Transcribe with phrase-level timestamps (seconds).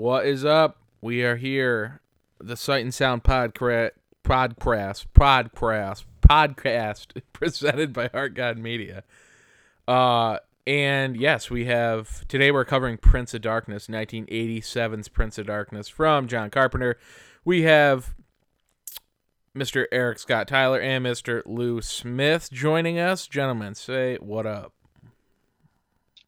[0.00, 0.78] What is up?
[1.02, 2.00] We are here,
[2.38, 3.90] the Sight and Sound podcast,
[4.24, 9.04] podcast, podcast, podcast, presented by Heart God Media.
[9.86, 12.50] Uh, and yes, we have today.
[12.50, 16.96] We're covering Prince of Darkness, 1987's Prince of Darkness from John Carpenter.
[17.44, 18.14] We have
[19.54, 19.84] Mr.
[19.92, 21.42] Eric Scott Tyler and Mr.
[21.44, 23.26] Lou Smith joining us.
[23.26, 24.72] Gentlemen, say what up.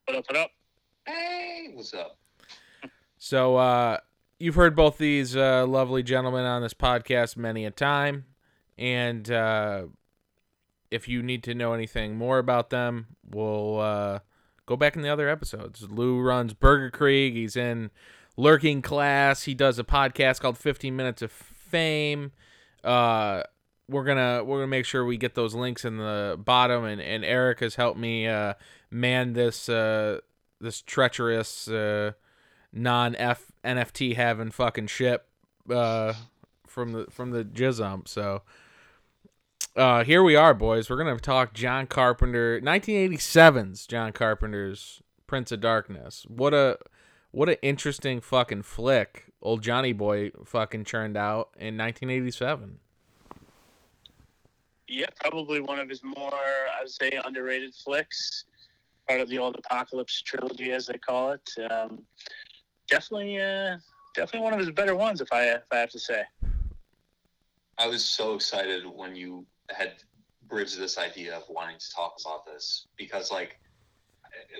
[0.05, 0.25] What up?
[0.29, 0.51] What up?
[1.07, 2.19] Hey, what's up?
[3.25, 3.99] So, uh,
[4.37, 8.25] you've heard both these uh, lovely gentlemen on this podcast many a time,
[8.77, 9.83] and uh,
[10.91, 14.19] if you need to know anything more about them, we'll uh,
[14.65, 15.87] go back in the other episodes.
[15.89, 17.33] Lou runs Burger Creek.
[17.33, 17.91] He's in
[18.35, 19.43] Lurking Class.
[19.43, 22.33] He does a podcast called 15 Minutes of Fame.
[22.83, 23.43] Uh,
[23.87, 27.23] we're gonna we're gonna make sure we get those links in the bottom, and, and
[27.23, 28.55] Eric has helped me uh,
[28.91, 30.19] man this uh,
[30.59, 32.11] this treacherous uh,
[32.73, 35.27] non F NFT having fucking ship
[35.69, 36.13] uh,
[36.67, 38.07] from the from the Jizzump.
[38.07, 38.41] So
[39.75, 40.89] uh, here we are, boys.
[40.89, 46.25] We're gonna talk John Carpenter, 1987's John Carpenter's Prince of Darkness.
[46.27, 46.77] What a
[47.31, 52.79] what an interesting fucking flick old Johnny Boy fucking churned out in 1987.
[54.87, 58.45] Yeah, probably one of his more, I would say, underrated flicks.
[59.07, 61.49] Part of the old Apocalypse trilogy, as they call it.
[61.71, 62.03] Um,
[62.89, 63.77] definitely, uh,
[64.15, 66.23] definitely one of his better ones, if I if I have to say.
[67.77, 69.93] I was so excited when you had
[70.47, 73.59] bridged this idea of wanting to talk about this because, like,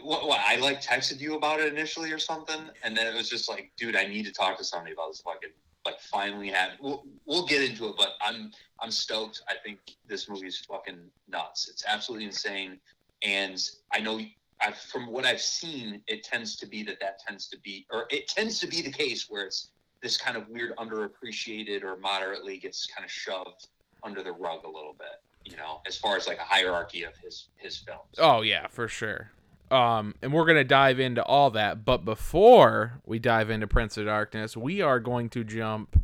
[0.01, 3.29] what, what I like texted you about it initially or something, and then it was
[3.29, 5.51] just like, dude, I need to talk to somebody about this fucking
[5.85, 6.71] like finally have.
[6.81, 9.41] We'll, we'll get into it, but I'm I'm stoked.
[9.49, 11.69] I think this movie is fucking nuts.
[11.69, 12.79] It's absolutely insane,
[13.21, 14.19] and I know.
[14.63, 18.05] I've, from what I've seen, it tends to be that that tends to be, or
[18.09, 19.69] it tends to be the case where it's
[20.01, 23.67] this kind of weird underappreciated or moderately gets kind of shoved
[24.03, 27.15] under the rug a little bit, you know, as far as like a hierarchy of
[27.17, 28.01] his his films.
[28.17, 29.31] Oh yeah, for sure.
[29.71, 34.05] Um, and we're gonna dive into all that, but before we dive into Prince of
[34.05, 35.99] Darkness, we are going to jump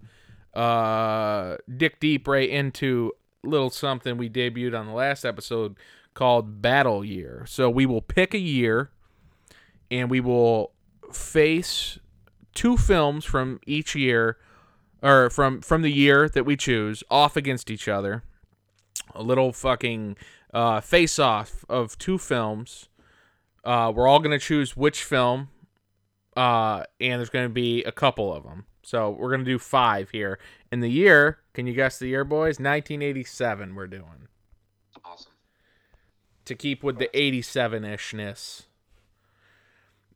[0.55, 5.75] uh dick deep right into little something we debuted on the last episode
[6.19, 7.45] called Battle Year.
[7.47, 8.91] So we will pick a year
[9.89, 10.73] and we will
[11.13, 11.97] face
[12.53, 14.37] two films from each year
[15.01, 18.23] or from from the year that we choose off against each other.
[19.15, 20.17] A little fucking
[20.53, 22.89] uh, face off of two films.
[23.63, 25.47] Uh, we're all gonna choose which film,
[26.35, 28.65] uh, and there's gonna be a couple of them.
[28.83, 30.37] So we're gonna do five here.
[30.69, 32.59] In the year, can you guess the year, boys?
[32.59, 33.73] 1987.
[33.73, 34.28] We're doing.
[36.49, 38.63] To keep with the 87 ishness.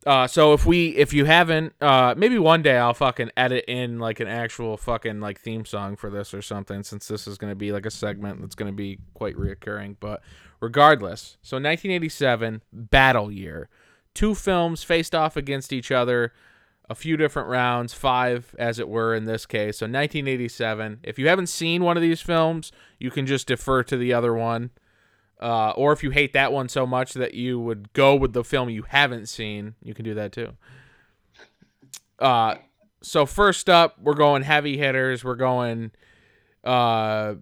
[0.06, 3.98] Uh, so if we if you haven't uh maybe one day I'll fucking edit in
[3.98, 7.54] like an actual fucking like theme song for this or something since this is gonna
[7.54, 9.96] be like a segment that's gonna be quite reoccurring.
[10.00, 10.22] But
[10.60, 13.70] regardless, so 1987 battle year,
[14.12, 16.34] two films faced off against each other,
[16.90, 19.78] a few different rounds, five as it were in this case.
[19.78, 21.00] So 1987.
[21.02, 24.34] If you haven't seen one of these films, you can just defer to the other
[24.34, 24.70] one.
[25.40, 28.44] Uh, or if you hate that one so much that you would go with the
[28.44, 30.52] film you haven't seen, you can do that too.
[32.18, 32.56] Uh,
[33.02, 35.24] so first up, we're going heavy hitters.
[35.24, 35.90] We're going
[36.62, 37.34] uh,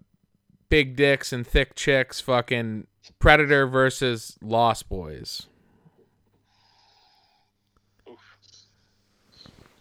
[0.68, 2.20] big dicks and thick chicks.
[2.20, 2.86] Fucking
[3.18, 5.46] Predator versus Lost Boys.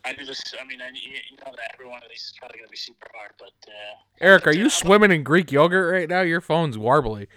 [0.04, 2.68] I do I mean, I, you know that every one of these is probably to
[2.70, 3.54] be super hard, but.
[3.68, 6.22] Uh, Eric, are you I'm- swimming in Greek yogurt right now?
[6.22, 7.28] Your phone's warbly.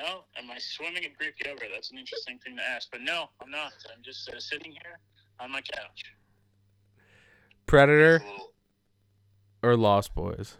[0.00, 1.68] No, am I swimming in Greek yogurt?
[1.74, 3.72] That's an interesting thing to ask, but no, I'm not.
[3.94, 4.98] I'm just uh, sitting here
[5.40, 6.04] on my couch.
[7.66, 8.44] Predator It's
[9.62, 10.56] or Lost Boys?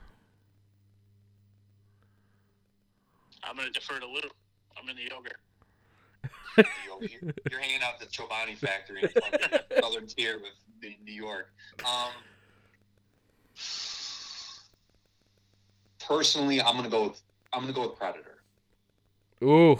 [3.44, 4.20] I'm going to defer to Lou.
[4.76, 5.36] I'm in the yogurt.
[6.56, 10.42] you're, you're- you're hanging out at the Chobani factory in fucking Southern Tier of
[10.82, 11.52] in New York.
[11.84, 12.10] Um,
[16.04, 17.20] personally, I'm gonna go with
[17.52, 18.37] I'm gonna go with Predator.
[19.42, 19.78] Ooh,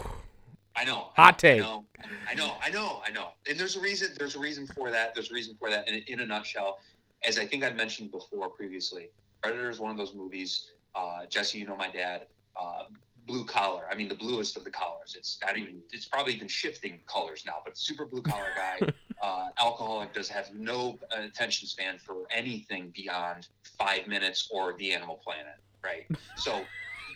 [0.75, 1.09] I know.
[1.15, 1.61] Hot take.
[1.61, 1.85] I know.
[2.29, 2.55] I know.
[2.61, 3.01] I know.
[3.05, 3.27] I know.
[3.49, 4.09] And there's a reason.
[4.17, 5.13] There's a reason for that.
[5.13, 5.87] There's a reason for that.
[5.89, 6.79] And in a nutshell,
[7.23, 9.09] as I think I mentioned before previously,
[9.41, 10.71] Predator is one of those movies.
[10.95, 12.27] Uh, Jesse, you know my dad.
[12.55, 12.83] Uh,
[13.27, 13.83] blue collar.
[13.91, 15.15] I mean, the bluest of the collars.
[15.17, 15.81] It's not even.
[15.91, 17.57] It's probably even shifting colors now.
[17.65, 18.87] But super blue collar guy.
[19.21, 23.47] uh, alcoholic does have no attention span for anything beyond
[23.77, 26.05] five minutes or The Animal Planet, right?
[26.37, 26.61] So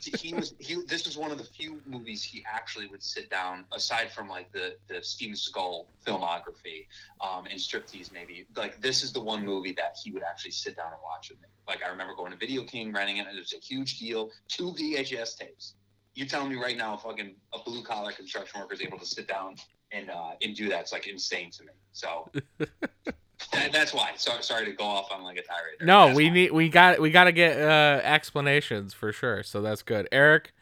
[0.05, 0.77] he was he.
[0.87, 4.51] This was one of the few movies he actually would sit down, aside from like
[4.51, 6.87] the the Steven Seagal filmography
[7.21, 8.45] um, and Striptease, maybe.
[8.55, 11.41] Like this is the one movie that he would actually sit down and watch with
[11.41, 11.47] me.
[11.67, 14.31] Like I remember going to Video King, renting it, and it was a huge deal.
[14.47, 15.75] Two VHS tapes.
[16.15, 19.27] You telling me right now, fucking a blue collar construction worker is able to sit
[19.27, 19.55] down
[19.91, 20.81] and uh, and do that?
[20.81, 21.71] It's like insane to me.
[21.91, 22.29] So.
[23.51, 24.11] That, that's why.
[24.15, 25.75] So, sorry to go off on like a tirade.
[25.79, 25.87] there.
[25.87, 26.33] No, That's we why.
[26.33, 29.43] need we got we got to get uh, explanations for sure.
[29.43, 30.07] So that's good.
[30.11, 30.53] Eric,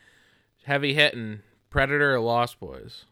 [0.64, 1.40] heavy hitting
[1.70, 3.06] Predator or Lost Boys.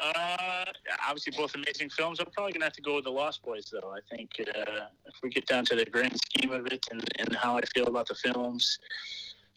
[0.00, 0.64] Uh,
[1.06, 2.18] obviously both amazing films.
[2.18, 3.94] I'm probably gonna have to go with the Lost Boys, though.
[3.94, 7.36] I think uh, if we get down to the grand scheme of it and, and
[7.36, 8.78] how I feel about the films,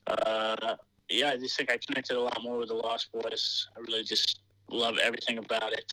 [0.07, 0.75] uh,
[1.09, 3.67] yeah, I just think I connected a lot more with the Lost Boys.
[3.75, 5.91] I really just love everything about it.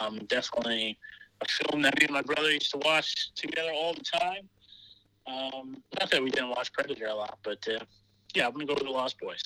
[0.00, 0.98] Um, definitely
[1.42, 4.48] a film that me and my brother used to watch together all the time.
[5.26, 7.84] Um, not that we didn't watch Predator a lot, but uh,
[8.34, 9.42] yeah, I'm gonna go with the Lost Boys.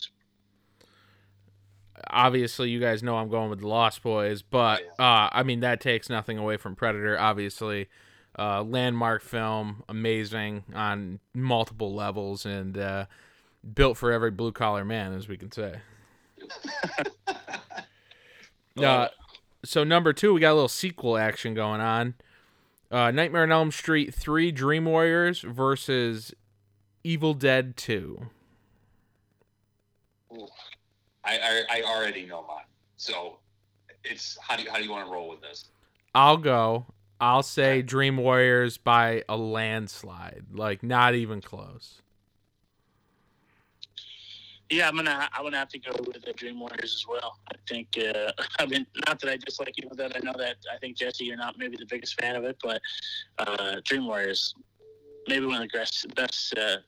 [2.10, 5.80] Obviously, you guys know I'm going with the Lost Boys, but uh, I mean that
[5.80, 7.18] takes nothing away from Predator.
[7.18, 7.88] Obviously,
[8.38, 13.06] uh, landmark film, amazing on multiple levels, and uh,
[13.74, 15.80] built for every blue collar man, as we can say.
[18.76, 19.06] Uh,
[19.64, 22.14] so number two, we got a little sequel action going on.
[22.90, 26.32] Uh, Nightmare on Elm Street three, Dream Warriors versus
[27.02, 28.28] Evil Dead two.
[31.24, 32.64] I, I I already know mine.
[32.96, 33.38] So
[34.04, 35.66] it's how do you, how do you want to roll with this?
[36.14, 36.86] I'll go.
[37.20, 42.02] I'll say Dream Warriors by a landslide, like not even close.
[44.74, 47.38] Yeah, I'm gonna I'm gonna have to go with the Dream Warriors as well.
[47.48, 50.12] I think uh, I mean not that I dislike Evil Dead.
[50.16, 52.82] I know that I think Jesse, you're not maybe the biggest fan of it, but
[53.38, 54.52] uh, Dream Warriors,
[55.28, 56.78] maybe one of the best best uh,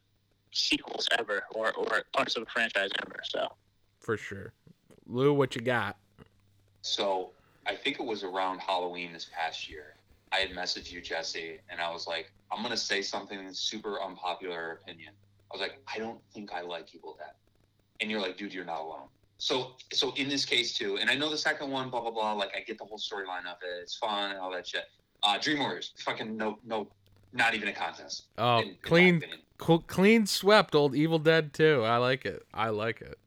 [0.53, 3.21] sequels ever, or or parts of a franchise ever.
[3.23, 3.47] So
[4.01, 4.53] For sure.
[5.07, 5.97] Lou, what you got?
[6.83, 7.31] So
[7.69, 9.95] I think it was around Halloween this past year.
[10.33, 14.81] I had messaged you, Jesse, and I was like, I'm gonna say something super unpopular
[14.83, 15.13] opinion.
[15.53, 17.31] I was like, I don't think I like Evil Dead.
[18.01, 19.09] And you're like, dude, you're not alone.
[19.39, 22.33] So so in this case too, and I know the second one, blah blah blah,
[22.33, 24.85] like I get the whole storyline of it, it's fun and all that shit.
[25.23, 26.89] Uh Dream Warriors, fucking no no
[27.33, 28.25] not even a contest.
[28.39, 29.23] Oh, in- in clean,
[29.61, 31.83] cl- clean swept old Evil Dead too.
[31.85, 32.47] I like it.
[32.55, 33.19] I like it.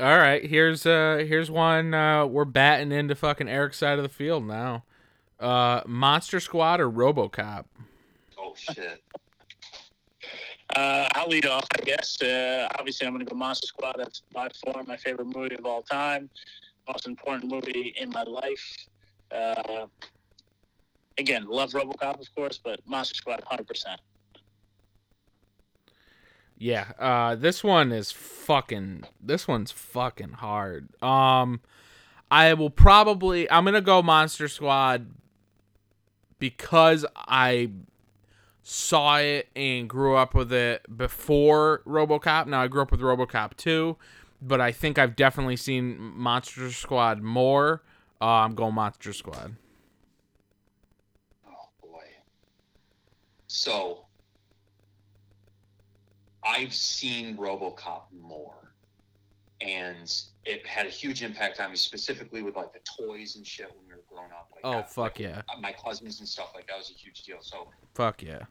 [0.00, 4.08] All right, here's uh here's one uh we're batting into fucking Eric's side of the
[4.08, 4.84] field now.
[5.40, 7.64] Uh Monster Squad or RoboCop?
[8.38, 9.02] Oh shit.
[10.76, 12.20] Uh, I'll lead off, I guess.
[12.22, 13.96] Uh, obviously, I'm gonna go Monster Squad.
[13.98, 16.30] That's by far my favorite movie of all time.
[16.88, 18.76] Most important movie in my life.
[19.30, 19.86] Uh,
[21.18, 23.66] again, love RoboCop, of course, but Monster Squad, 100.
[23.66, 24.00] percent
[26.58, 30.88] Yeah, uh this one is fucking this one's fucking hard.
[31.02, 31.60] Um
[32.32, 35.06] I will probably I'm going to go Monster Squad
[36.38, 37.70] because I
[38.62, 42.46] saw it and grew up with it before RoboCop.
[42.46, 43.96] Now I grew up with RoboCop 2,
[44.40, 47.82] but I think I've definitely seen Monster Squad more.
[48.20, 49.56] Uh, I'm going Monster Squad.
[51.46, 52.04] Oh boy.
[53.48, 54.06] So
[56.44, 58.74] I've seen RoboCop more,
[59.60, 60.12] and
[60.44, 63.86] it had a huge impact on me, specifically with like the toys and shit when
[63.88, 64.48] we growing up.
[64.54, 65.42] Like, Oh, fuck like, yeah.
[65.60, 67.38] My cousins and stuff like that was a huge deal.
[67.40, 68.42] So Fuck yeah.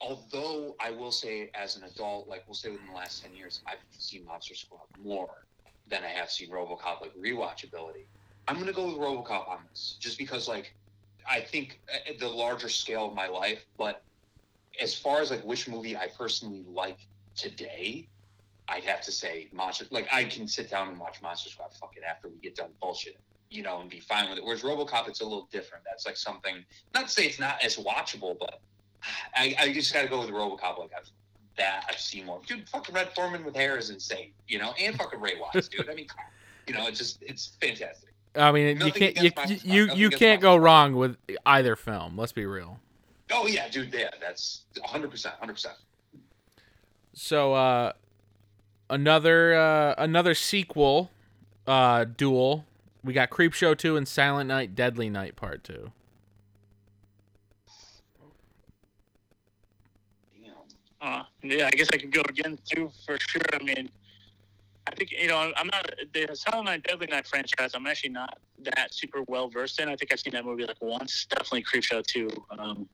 [0.00, 3.60] although I will say, as an adult, like we'll say within the last ten years,
[3.66, 5.44] I've seen Monster Squad more
[5.88, 7.00] than I have seen RoboCop.
[7.00, 8.04] Like rewatchability,
[8.46, 10.74] I'm gonna go with RoboCop on this, just because like
[11.28, 13.64] I think uh, the larger scale of my life.
[13.76, 14.02] But
[14.80, 16.98] as far as like which movie I personally like
[17.34, 18.06] today,
[18.68, 19.86] I'd have to say Monster.
[19.90, 23.18] Like I can sit down and watch Monster Squad fucking after we get done bullshit.
[23.50, 24.44] You know, and be fine with it.
[24.44, 25.84] Whereas RoboCop, it's a little different.
[25.84, 26.64] That's like something.
[26.94, 28.60] Not to say it's not as watchable, but
[29.34, 30.78] I, I just got to go with RoboCop.
[30.78, 31.08] Like I've,
[31.56, 32.40] that I've seen more.
[32.46, 34.32] Dude, fucking Red Forman with hair is insane.
[34.46, 35.88] You know, and fucking Ray Wise, dude.
[35.88, 36.06] I mean,
[36.66, 38.10] you know, it's just it's fantastic.
[38.34, 41.16] I mean, you can't you against Monster Squad, you, nothing you can't go wrong with
[41.46, 42.16] either film.
[42.16, 42.78] Let's be real.
[43.32, 43.92] Oh yeah, dude.
[43.92, 45.52] Yeah, that's 100, percent 100.
[45.52, 45.74] percent
[47.14, 47.92] So uh
[48.90, 51.10] another uh another sequel
[51.66, 52.64] uh duel.
[53.04, 55.90] We got Creepshow 2 and Silent Night Deadly Night Part 2.
[60.42, 60.52] Damn.
[61.00, 63.42] Uh, yeah, I guess I could go again too for sure.
[63.52, 63.88] I mean,
[64.86, 67.72] I think you know I'm not the Silent Night Deadly Night franchise.
[67.74, 69.88] I'm actually not that super well versed in.
[69.88, 71.26] I think I've seen that movie like once.
[71.26, 72.28] Definitely Creepshow too.
[72.58, 72.88] Um,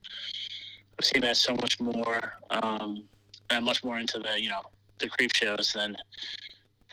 [0.99, 2.35] I've seen that so much more.
[2.51, 3.05] Um,
[3.51, 4.63] I'm much more into the you know
[4.99, 5.97] the creep shows than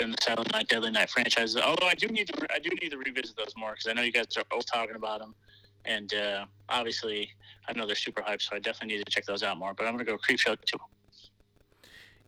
[0.09, 1.57] the Silent Night Deadly Night franchises.
[1.57, 4.01] Although I do need to I do need to revisit those more because I know
[4.01, 5.35] you guys are all talking about them,
[5.85, 7.29] and uh, obviously
[7.67, 9.75] I know they're super hyped, so I definitely need to check those out more.
[9.75, 10.79] But I'm gonna go Creepshow too.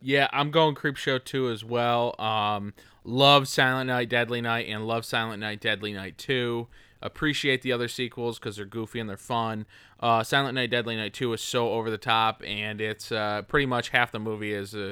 [0.05, 2.13] Yeah, I'm going Creepshow 2 as well.
[2.19, 2.73] Um,
[3.05, 6.67] love Silent Night, Deadly Night, and love Silent Night, Deadly Night 2.
[7.01, 9.65] Appreciate the other sequels because they're goofy and they're fun.
[10.01, 13.65] Uh, Silent Night, Deadly Night 2 is so over the top, and it's uh, pretty
[13.65, 14.91] much half the movie is uh,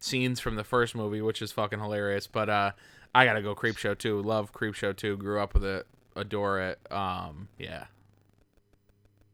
[0.00, 2.26] scenes from the first movie, which is fucking hilarious.
[2.26, 2.72] But uh,
[3.14, 4.22] I gotta go Creepshow 2.
[4.22, 5.18] Love Creepshow 2.
[5.18, 5.86] Grew up with it.
[6.16, 6.80] Adore it.
[6.90, 7.84] Um, yeah.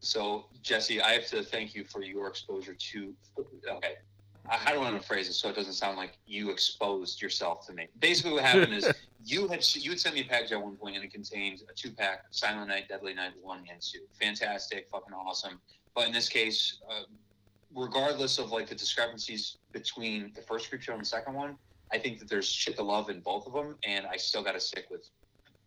[0.00, 3.14] So, Jesse, I have to thank you for your exposure to.
[3.68, 3.94] Okay,
[4.48, 7.72] I- don't want to phrase it so it doesn't sound like you exposed yourself to
[7.72, 7.88] me?
[7.98, 8.88] Basically, what happened is
[9.24, 11.74] you had you had sent me a package at one point and it contained a
[11.74, 14.00] two pack Silent Night, Deadly Night one and two.
[14.20, 15.60] Fantastic, fucking awesome.
[15.94, 17.04] But in this case, uh,
[17.74, 21.56] regardless of like the discrepancies between the first creep show and the second one,
[21.92, 24.52] I think that there's shit to love in both of them, and I still got
[24.52, 25.08] to stick with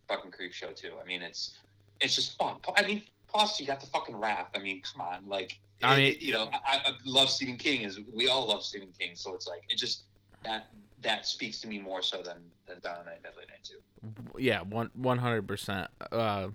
[0.07, 0.93] fucking creep show too.
[1.01, 1.57] I mean, it's
[2.01, 2.55] it's just fun.
[2.75, 4.47] I mean, plus you got the fucking wrath.
[4.55, 7.81] I mean, come on, like I mean- you know, I, I love Stephen King.
[7.83, 10.03] Is we all love Stephen King, so it's like it just
[10.43, 10.67] that
[11.01, 12.37] that speaks to me more so than
[12.67, 14.41] than Silent Night, Deadly Night too.
[14.41, 15.89] yeah, one one hundred percent.
[16.11, 16.49] Uh,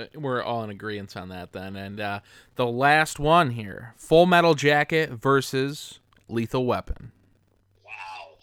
[0.00, 1.76] Uh, we're all in agreement on that then.
[1.76, 2.20] And uh,
[2.56, 7.12] the last one here: Full Metal Jacket versus Lethal Weapon.
[7.84, 8.36] Wow,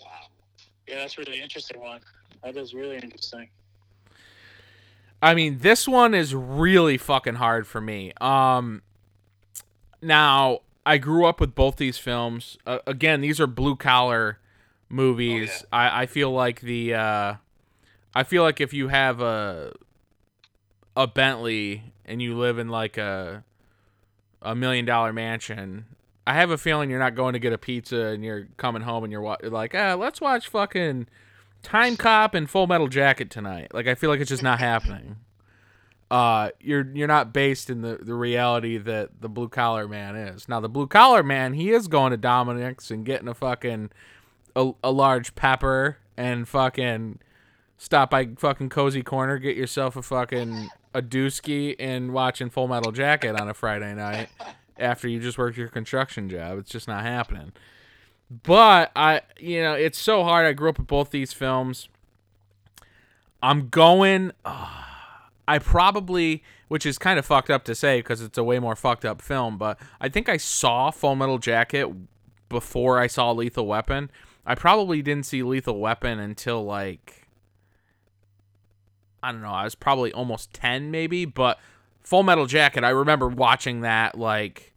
[0.00, 0.06] wow.
[0.88, 2.00] Yeah, that's a really interesting one.
[2.42, 3.48] That is really interesting.
[5.22, 8.12] I mean, this one is really fucking hard for me.
[8.20, 8.82] Um,
[10.02, 12.58] now I grew up with both these films.
[12.66, 14.38] Uh, again, these are blue collar
[14.90, 15.64] movies.
[15.72, 17.34] I, I feel like the uh,
[18.14, 19.72] I feel like if you have a
[20.96, 23.44] a Bentley and you live in like a
[24.42, 25.86] a million dollar mansion,
[26.26, 29.04] I have a feeling you're not going to get a pizza and you're coming home
[29.04, 31.06] and you're wa- like, ah, let's watch fucking
[31.62, 33.72] Time Cop and Full Metal Jacket tonight.
[33.72, 35.16] Like I feel like it's just not happening.
[36.10, 40.48] Uh, you're you're not based in the, the reality that the blue collar man is.
[40.48, 43.90] Now the blue collar man, he is going to Dominic's and getting a fucking
[44.54, 47.18] a, a large pepper and fucking
[47.78, 52.92] stop by fucking cozy corner, get yourself a fucking a dooski and watching Full Metal
[52.92, 54.28] Jacket on a Friday night
[54.78, 56.58] after you just worked your construction job.
[56.58, 57.52] It's just not happening.
[58.30, 60.46] But I, you know, it's so hard.
[60.46, 61.88] I grew up with both these films.
[63.42, 64.32] I'm going.
[64.44, 64.68] Uh,
[65.46, 68.76] I probably, which is kind of fucked up to say because it's a way more
[68.76, 71.88] fucked up film, but I think I saw Full Metal Jacket
[72.48, 74.10] before I saw Lethal Weapon.
[74.46, 77.23] I probably didn't see Lethal Weapon until like
[79.24, 81.58] I don't know, I was probably almost 10 maybe, but
[82.02, 84.74] Full Metal Jacket, I remember watching that like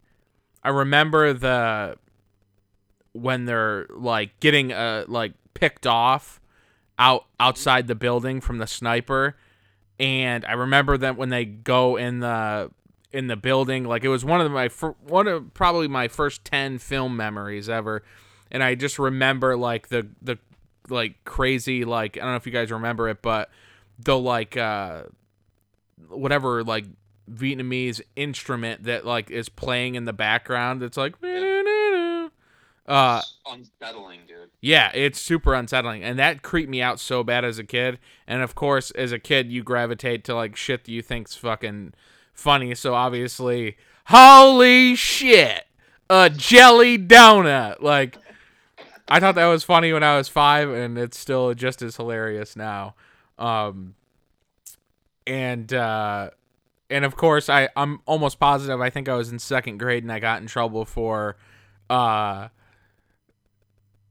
[0.64, 1.98] I remember the
[3.12, 6.40] when they're like getting uh like picked off
[7.00, 9.36] out outside the building from the sniper
[10.00, 12.72] and I remember that when they go in the
[13.12, 14.70] in the building like it was one of my
[15.08, 18.04] one of probably my first 10 film memories ever
[18.52, 20.38] and I just remember like the the
[20.90, 23.50] like crazy like I don't know if you guys remember it but
[24.00, 25.04] the like uh
[26.10, 26.86] whatever like
[27.32, 31.16] Vietnamese instrument that like is playing in the background it's like
[32.88, 34.50] uh It's unsettling, dude.
[34.62, 38.00] yeah, it's super unsettling, and that creeped me out so bad as a kid.
[38.26, 41.94] And of course, as a kid, you gravitate to like shit that you think's fucking
[42.34, 42.74] funny.
[42.76, 43.76] So obviously,
[44.06, 45.66] holy shit,
[46.10, 47.82] a jelly donut!
[47.82, 48.18] Like,
[49.10, 52.56] I thought that was funny when I was five, and it's still just as hilarious
[52.56, 52.96] now.
[53.38, 53.96] Um,
[55.26, 56.32] and uh,
[56.90, 58.82] and of course, I I'm almost positive.
[58.82, 61.38] I think I was in second grade, and I got in trouble for
[61.90, 62.50] uh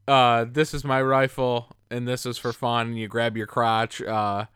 [0.09, 2.89] uh, this is my rifle and this is for fun.
[2.89, 4.01] And you grab your crotch.
[4.01, 4.47] Uh,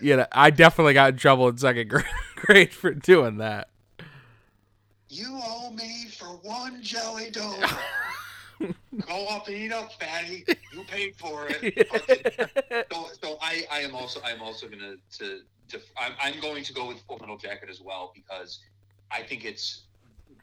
[0.00, 1.92] you know, I definitely got in trouble in second
[2.36, 3.68] grade for doing that.
[5.08, 7.78] You owe me for one jelly donut.
[8.60, 10.44] Go up and eat up, fatty.
[10.72, 11.88] You paid for it.
[12.92, 16.72] So, so I, I am also I'm also gonna to, to I'm, I'm going to
[16.72, 18.60] go with Full Metal Jacket as well because
[19.10, 19.84] I think it's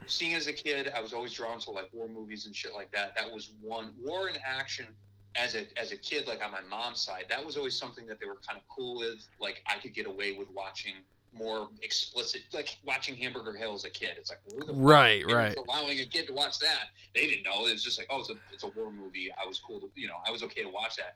[0.06, 2.92] seeing as a kid I was always drawn to like war movies and shit like
[2.92, 3.16] that.
[3.16, 4.88] That was one war in action
[5.36, 7.26] as a as a kid like on my mom's side.
[7.30, 9.28] That was always something that they were kind of cool with.
[9.40, 10.94] Like I could get away with watching
[11.34, 14.12] more explicit, like watching Hamburger Hill as a kid.
[14.18, 15.56] It's like Right, right.
[15.58, 16.90] allowing a kid to watch that.
[17.14, 17.68] They didn't know.
[17.68, 19.30] It was just like, oh, it's a it's a war movie.
[19.32, 21.16] I was cool to you know, I was okay to watch that.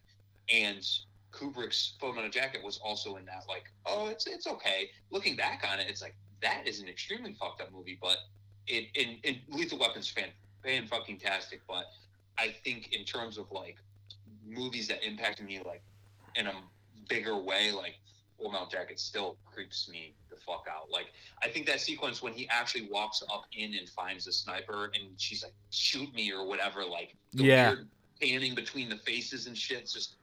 [0.53, 0.85] And
[1.31, 4.89] Kubrick's Full Metal Jacket was also in that like, oh, it's it's okay.
[5.09, 8.17] Looking back on it, it's like that is an extremely fucked up movie, but
[8.67, 10.29] it in, in Lethal Weapon's fan
[10.63, 11.61] fan fucking tastic.
[11.67, 11.85] But
[12.37, 13.77] I think in terms of like
[14.45, 15.83] movies that impacted me like
[16.35, 16.53] in a
[17.09, 17.95] bigger way, like
[18.41, 20.89] Full Metal Jacket still creeps me the fuck out.
[20.91, 21.07] Like
[21.43, 25.09] I think that sequence when he actually walks up in and finds the sniper and
[25.17, 27.69] she's like, shoot me or whatever, like the Yeah.
[27.71, 27.87] weird
[28.21, 30.15] panning between the faces and shit, it's just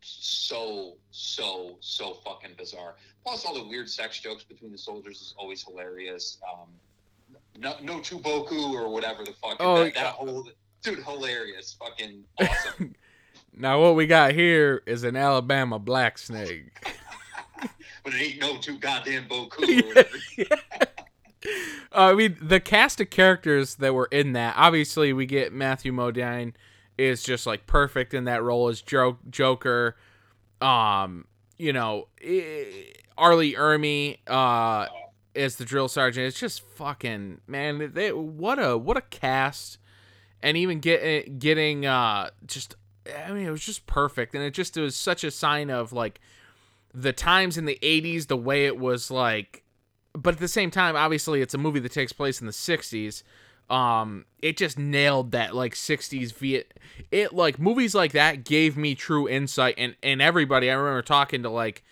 [0.00, 2.94] so, so, so fucking bizarre.
[3.24, 6.38] Plus all the weird sex jokes between the soldiers is always hilarious.
[6.50, 6.68] Um
[7.58, 9.56] no no Tuboku or whatever the fuck.
[9.60, 10.48] Oh, that, that whole
[10.82, 11.76] dude hilarious.
[11.78, 12.94] Fucking awesome.
[13.60, 16.78] Now what we got here is an Alabama black snake.
[18.04, 20.16] but it ain't no too goddamn Boku or whatever.
[20.50, 20.86] Uh,
[21.92, 24.54] I mean, the cast of characters that were in that.
[24.56, 26.54] Obviously, we get Matthew Modine
[26.96, 29.96] is just like perfect in that role as jo- Joker.
[30.60, 32.64] Um, you know, eh,
[33.16, 33.36] R.
[33.36, 34.86] Lee Ermey uh,
[35.34, 36.26] as the drill sergeant.
[36.26, 37.92] It's just fucking man.
[37.94, 39.78] They, what a what a cast,
[40.42, 42.74] and even get getting uh just.
[43.26, 45.94] I mean, it was just perfect, and it just it was such a sign of
[45.94, 46.20] like
[47.02, 49.62] the times in the 80s the way it was like
[50.14, 53.22] but at the same time obviously it's a movie that takes place in the 60s
[53.70, 56.78] um it just nailed that like 60s viet
[57.12, 61.42] it like movies like that gave me true insight and and everybody i remember talking
[61.42, 61.84] to like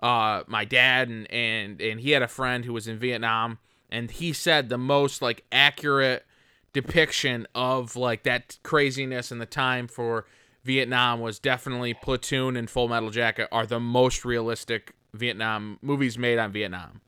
[0.00, 3.58] uh my dad and and and he had a friend who was in vietnam
[3.90, 6.24] and he said the most like accurate
[6.72, 10.24] depiction of like that craziness and the time for
[10.64, 16.38] Vietnam was definitely Platoon and Full Metal Jacket are the most realistic Vietnam movies made
[16.38, 17.00] on Vietnam.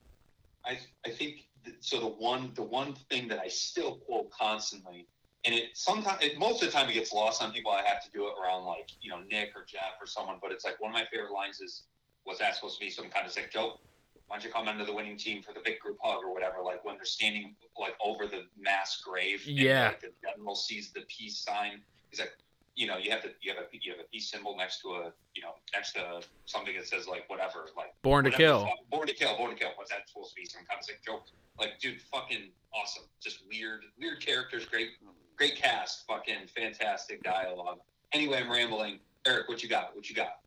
[0.65, 1.99] I I think th- so.
[2.01, 5.07] The one the one thing that I still quote constantly,
[5.45, 7.71] and it sometimes it, most of the time it gets lost on people.
[7.73, 10.37] I have to do it around like you know Nick or Jeff or someone.
[10.43, 11.85] But it's like one of my favorite lines is,
[12.27, 13.81] "Was that supposed to be some kind of sick joke?
[14.27, 16.57] Why don't you come into the winning team for the big group hug or whatever?"
[16.63, 19.43] Like when they're standing like over the mass grave.
[19.47, 19.89] and, Yeah.
[19.89, 21.81] like, the general sees the peace sign.
[22.11, 22.33] He's like.
[22.77, 24.89] You know, you have the you have a you have a peace symbol next to
[24.91, 28.65] a you know next to something that says like whatever like Born to Kill.
[28.67, 29.35] fuck- Born to kill.
[29.37, 29.71] Born to kill.
[29.77, 30.45] What's that supposed to be?
[30.45, 31.25] Some kind of sick joke?
[31.59, 33.05] Like, dude, fucking awesome.
[33.23, 34.67] Just weird, weird characters.
[34.67, 34.91] Great,
[35.37, 36.07] great cast.
[36.07, 37.79] Fucking fantastic dialogue.
[38.13, 38.99] Anyway, I'm rambling.
[39.27, 39.97] Eric, what you got?
[39.97, 40.41] What you got?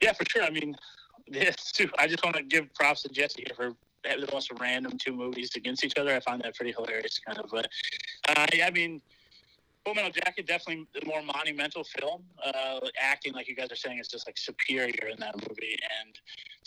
[0.00, 0.44] Yeah, for sure.
[0.44, 0.76] I mean,
[1.26, 1.90] yeah, too.
[1.98, 3.74] I just want to give props to Jesse here for
[4.08, 6.14] having the most random two movies against each other.
[6.14, 7.50] I find that pretty hilarious, kind of.
[7.50, 7.68] But
[8.28, 9.02] uh, yeah, I mean,
[9.84, 12.22] Full Metal Jacket definitely the more monumental film.
[12.44, 16.18] Uh, acting, like you guys are saying, is just like superior in that movie, and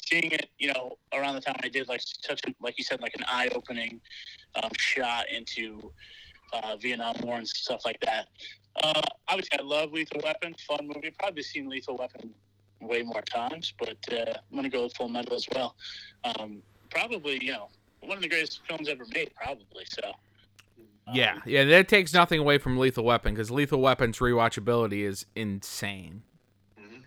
[0.04, 3.02] seeing it, you know, around the time I did, like such a, like you said,
[3.02, 4.02] like an eye-opening
[4.62, 5.92] um, shot into
[6.54, 8.28] uh, Vietnam War and stuff like that.
[8.84, 11.14] Uh, obviously, I love Lethal Weapon, fun movie.
[11.20, 12.34] Probably seen Lethal Weapon
[12.82, 15.76] way more times, but uh, I'm gonna go with Full Metal as well.
[16.24, 17.70] Um, probably, you know,
[18.02, 19.86] one of the greatest films ever made, probably.
[19.86, 20.12] So,
[21.08, 25.26] um, Yeah, yeah, that takes nothing away from Lethal Weapon because Lethal Weapon's rewatchability is
[25.36, 26.24] insane.
[26.80, 27.04] Mhm.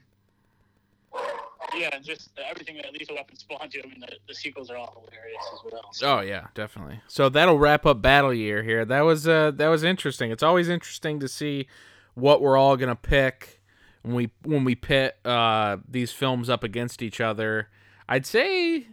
[1.77, 3.83] yeah, and just everything that Lethal Weapon spawned to.
[3.83, 5.93] I mean, the, the sequels are all hilarious as well.
[5.93, 7.01] So, Oh yeah, definitely.
[7.09, 8.85] So that'll wrap up Battle Year here.
[8.85, 10.31] That was uh that was interesting.
[10.31, 11.67] It's always interesting to see
[12.15, 13.61] what we're all gonna pick
[14.03, 17.69] when we when we pit uh these films up against each other.
[18.09, 18.87] I'd say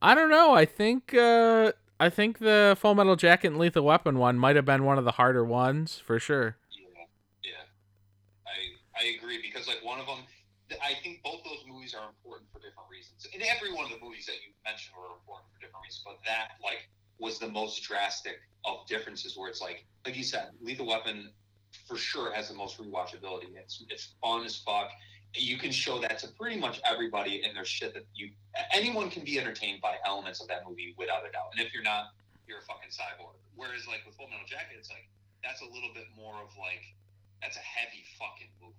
[0.00, 0.54] I don't know.
[0.54, 4.64] I think uh I think the Full Metal Jacket and Lethal Weapon one might have
[4.64, 6.56] been one of the harder ones for sure.
[6.76, 7.04] Yeah,
[7.44, 7.62] yeah.
[8.44, 10.18] I I agree because like one of them,
[10.82, 13.28] I think both those movies are important for different reasons.
[13.32, 16.18] And every one of the movies that you mentioned were important for different reasons, but
[16.26, 18.34] that like was the most drastic
[18.64, 19.38] of differences.
[19.38, 21.30] Where it's like, like you said, Lethal Weapon
[21.86, 23.54] for sure has the most rewatchability.
[23.54, 24.90] It's it's fun as fuck.
[25.34, 28.30] You can show that to pretty much everybody in their shit that you
[28.74, 31.52] anyone can be entertained by elements of that movie without a doubt.
[31.56, 32.12] And if you're not,
[32.46, 33.32] you're a fucking cyborg.
[33.56, 35.08] Whereas like with Full Metal Jacket, it's like
[35.42, 36.84] that's a little bit more of like
[37.40, 38.74] that's a heavy fucking movie.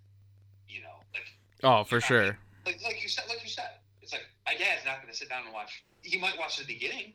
[0.70, 1.26] You know, like
[1.64, 2.38] Oh, for sure.
[2.66, 5.30] like like you said, like you said, it's like my dad's not going to sit
[5.30, 5.84] down and watch.
[6.02, 7.14] He might watch the beginning.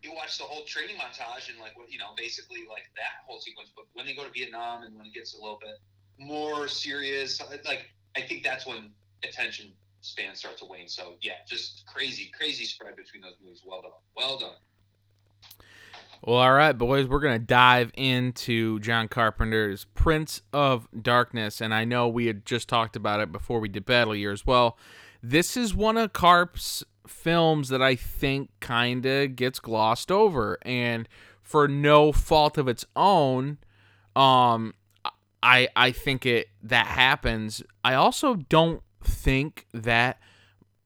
[0.00, 3.40] He watch the whole training montage and like what you know, basically like that whole
[3.40, 3.70] sequence.
[3.74, 5.74] But when they go to Vietnam and when it gets a little bit
[6.18, 8.90] more serious, like I think that's when
[9.22, 10.88] attention span starts to wane.
[10.88, 13.62] So yeah, just crazy, crazy spread between those movies.
[13.64, 14.54] Well done, well done.
[16.22, 21.60] Well, all right, boys, we're to dive into John Carpenter's Prince of Darkness.
[21.60, 24.44] And I know we had just talked about it before we did Battle Year as
[24.44, 24.76] well.
[25.22, 31.08] This is one of Carp's films that I think kind of gets glossed over and
[31.40, 33.58] for no fault of its own
[34.14, 34.74] um
[35.42, 37.62] I I think it that happens.
[37.84, 40.18] I also don't think that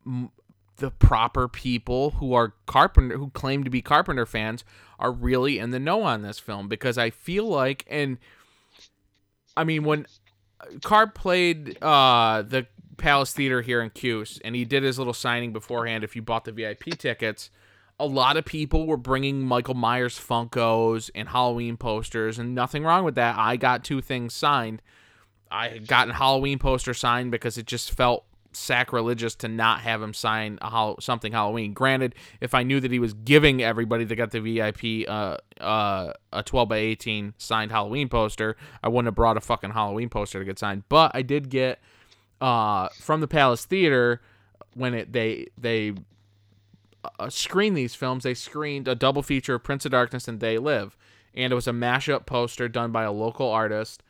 [0.07, 0.31] m-
[0.77, 4.65] the proper people who are Carpenter who claim to be Carpenter fans
[4.99, 8.19] are really in the know on this film because I feel like and
[9.57, 10.07] I mean when
[10.83, 15.53] Carp played uh the Palace Theater here in Cuse and he did his little signing
[15.53, 17.51] beforehand if you bought the VIP tickets
[18.03, 23.05] a lot of people were bringing Michael Myers Funkos and Halloween posters, and nothing wrong
[23.05, 23.39] with that.
[23.39, 24.83] I got two things signed.
[25.53, 30.15] I had gotten Halloween poster signed because it just felt sacrilegious to not have him
[30.15, 31.75] sign a something Halloween.
[31.75, 36.13] Granted, if I knew that he was giving everybody that got the VIP uh, uh,
[36.33, 40.41] a 12 by 18 signed Halloween poster, I wouldn't have brought a fucking Halloween poster
[40.41, 40.83] to get signed.
[40.89, 41.79] But I did get
[42.41, 44.21] uh, from the Palace Theater
[44.75, 45.93] when it they they
[47.19, 50.59] uh, screen these films, they screened a double feature of Prince of Darkness and They
[50.59, 50.97] Live,
[51.35, 54.03] and it was a mashup poster done by a local artist,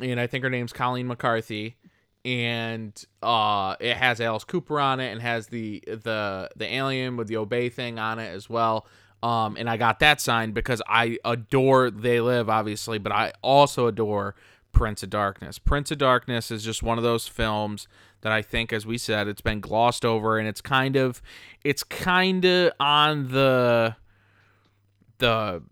[0.00, 1.76] and I think her name's Colleen McCarthy,
[2.24, 7.28] and uh, it has Alice Cooper on it and has the the the alien with
[7.28, 8.86] the obey thing on it as well.
[9.22, 13.86] Um, and I got that signed because I adore They Live, obviously, but I also
[13.86, 14.34] adore
[14.72, 15.58] Prince of Darkness.
[15.58, 17.88] Prince of Darkness is just one of those films
[18.24, 21.22] that I think, as we said, it's been glossed over, and it's kind of,
[21.62, 23.96] it's kind of on the,
[25.18, 25.62] the,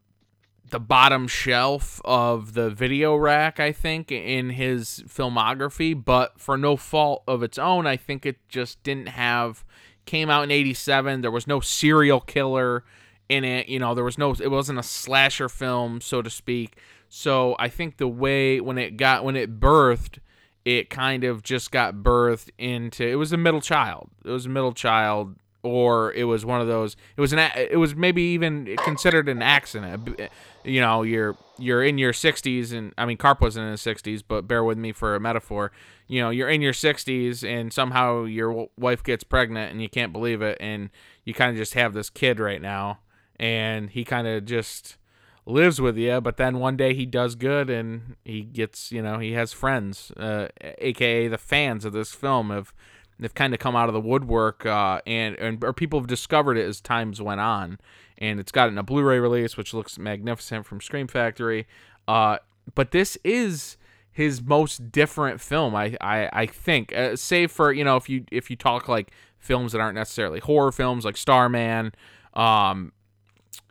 [0.68, 3.58] the bottom shelf of the video rack.
[3.58, 8.36] I think in his filmography, but for no fault of its own, I think it
[8.48, 9.64] just didn't have.
[10.04, 11.20] Came out in '87.
[11.20, 12.82] There was no serial killer
[13.28, 13.68] in it.
[13.68, 14.32] You know, there was no.
[14.32, 16.76] It wasn't a slasher film, so to speak.
[17.08, 20.18] So I think the way when it got when it birthed
[20.64, 24.10] it kind of just got birthed into it was a middle child.
[24.24, 27.78] It was a middle child or it was one of those it was an it
[27.78, 30.20] was maybe even considered an accident.
[30.64, 34.22] You know you're you're in your 60s and i mean carp wasn't in his 60s
[34.26, 35.72] but bear with me for a metaphor.
[36.06, 40.12] You know you're in your 60s and somehow your wife gets pregnant and you can't
[40.12, 40.90] believe it and
[41.24, 42.98] you kind of just have this kid right now
[43.36, 44.96] and he kind of just
[45.44, 49.18] lives with you, but then one day he does good and he gets, you know,
[49.18, 52.72] he has friends, uh, aka the fans of this film have
[53.18, 56.56] they've kind of come out of the woodwork uh, and and or people have discovered
[56.56, 57.78] it as times went on,
[58.18, 61.66] and it's gotten a Blu-ray release which looks magnificent from Scream Factory,
[62.06, 62.38] uh,
[62.74, 63.76] but this is
[64.12, 66.94] his most different film I I, I think.
[66.94, 70.38] Uh, save for you know if you if you talk like films that aren't necessarily
[70.38, 71.92] horror films like Starman
[72.34, 72.92] um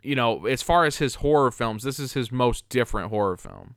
[0.02, 3.76] you know, as far as his horror films, this is his most different horror film.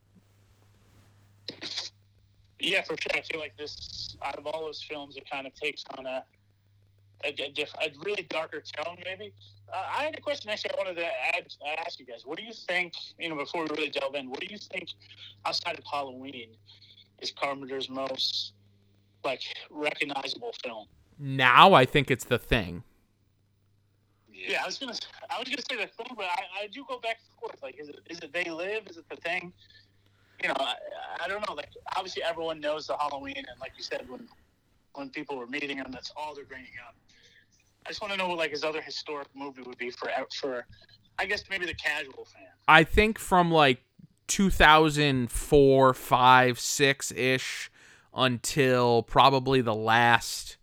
[2.58, 3.12] Yeah, for sure.
[3.14, 6.24] I feel like this, out of all those films, it kind of takes on a
[7.24, 9.32] a, a, diff, a really darker tone, maybe.
[9.72, 10.72] Uh, I had a question actually.
[10.72, 11.46] I wanted to add,
[11.84, 12.22] ask you guys.
[12.24, 12.92] What do you think?
[13.18, 14.90] You know, before we really delve in, what do you think
[15.44, 16.50] outside of Halloween
[17.20, 18.52] is Carpenter's most
[19.24, 20.86] like recognizable film?
[21.18, 22.84] Now, I think it's The Thing.
[24.36, 24.92] Yeah, I was gonna,
[25.30, 27.62] I was gonna say the thing, but I, I do go back and forth.
[27.62, 28.86] Like, is it, is it they live?
[28.88, 29.52] Is it the thing?
[30.42, 30.74] You know, I,
[31.24, 31.54] I don't know.
[31.54, 34.28] Like, obviously, everyone knows the Halloween, and like you said, when
[34.94, 36.94] when people were meeting him, that's all they're bringing up.
[37.86, 40.66] I just want to know what like his other historic movie would be for for,
[41.18, 42.48] I guess maybe the casual fan.
[42.66, 43.82] I think from like
[44.26, 47.70] 2004, five, six ish
[48.14, 50.56] until probably the last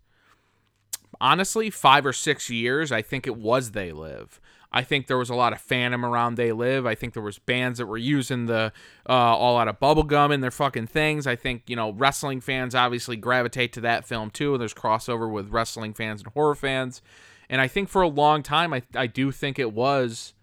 [1.24, 4.42] honestly, five or six years, I think it was They Live.
[4.74, 6.86] I think there was a lot of fandom around They Live.
[6.86, 8.74] I think there was bands that were using the
[9.08, 11.26] uh, all out of bubblegum in their fucking things.
[11.26, 14.54] I think you know wrestling fans obviously gravitate to that film too.
[14.54, 17.02] And There's crossover with wrestling fans and horror fans,
[17.50, 20.34] and I think for a long time I I do think it was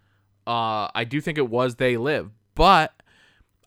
[0.47, 2.93] uh, I do think it was They Live, but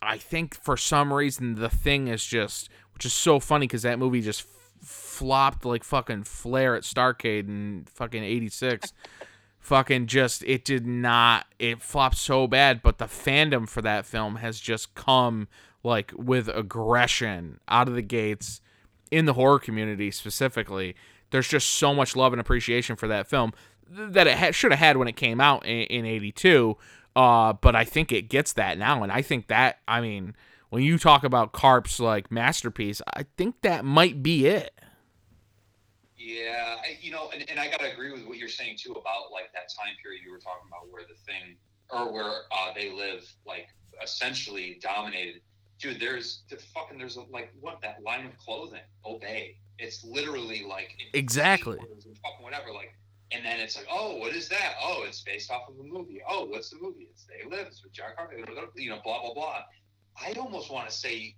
[0.02, 3.98] I think for some reason the thing is just which is so funny because that
[4.00, 4.46] movie just
[5.14, 8.92] flopped like fucking Flair at Starrcade in fucking 86.
[9.60, 14.36] fucking just, it did not, it flopped so bad, but the fandom for that film
[14.36, 15.48] has just come
[15.82, 18.60] like with aggression out of the gates
[19.10, 20.94] in the horror community specifically.
[21.30, 23.52] There's just so much love and appreciation for that film
[23.88, 26.76] that it ha- should have had when it came out in, in 82.
[27.16, 29.02] Uh, but I think it gets that now.
[29.02, 30.34] And I think that, I mean,
[30.68, 34.78] when you talk about Carp's like masterpiece, I think that might be it.
[36.24, 39.52] Yeah, you know, and, and I gotta agree with what you're saying too about like
[39.52, 41.56] that time period you were talking about where the thing
[41.90, 43.68] or where uh, they live like
[44.02, 45.42] essentially dominated.
[45.78, 49.56] dude, there's the fucking there's a, like what that line of clothing, Obey.
[49.78, 51.76] It's literally like Exactly.
[51.76, 52.72] fucking whatever.
[52.72, 52.94] Like,
[53.32, 54.74] and then it's like, oh, what is that?
[54.80, 56.22] Oh, it's based off of a movie.
[56.28, 57.08] Oh, what's the movie?
[57.10, 57.66] It's They Live.
[57.66, 58.46] It's with John Carpenter.
[58.76, 59.62] You know, blah blah blah.
[60.16, 61.34] I almost want to say,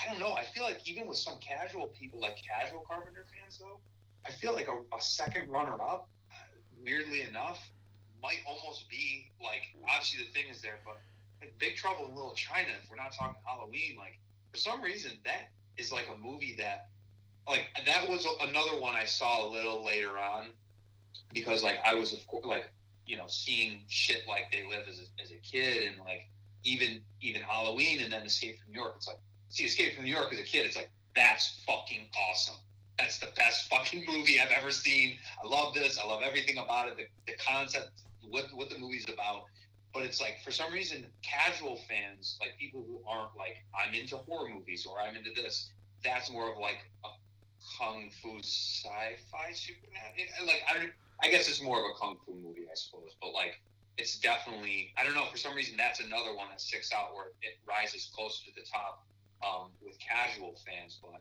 [0.00, 0.32] I don't know.
[0.32, 3.80] I feel like even with some casual people, like casual Carpenter fans, though,
[4.26, 6.08] I feel like a, a second runner up,
[6.84, 7.60] weirdly enough,
[8.22, 10.98] might almost be like obviously the thing is there, but
[11.40, 12.68] like Big Trouble in Little China.
[12.82, 14.18] If we're not talking Halloween, like
[14.52, 16.88] for some reason that is like a movie that
[17.48, 20.46] like that was another one I saw a little later on
[21.32, 22.70] because like I was of course like
[23.06, 26.28] you know seeing shit like They Live as a, as a kid and like
[26.64, 28.94] even even Halloween and then Escape from New York.
[28.96, 30.66] It's like see Escape from New York as a kid.
[30.66, 32.56] It's like that's fucking awesome.
[33.02, 35.18] That's the best fucking movie I've ever seen.
[35.42, 35.98] I love this.
[35.98, 36.96] I love everything about it.
[36.96, 37.90] The, the concept,
[38.30, 39.46] what what the movie's about.
[39.92, 44.18] But it's like for some reason, casual fans, like people who aren't like I'm into
[44.18, 45.72] horror movies or I'm into this.
[46.04, 47.08] That's more of like a
[47.76, 50.46] kung fu sci-fi supernatural.
[50.46, 53.16] Like I, I guess it's more of a kung fu movie, I suppose.
[53.20, 53.60] But like,
[53.98, 55.26] it's definitely I don't know.
[55.28, 58.64] For some reason, that's another one that sticks out where it rises closer to the
[58.72, 59.04] top
[59.42, 61.00] um, with casual fans.
[61.02, 61.20] But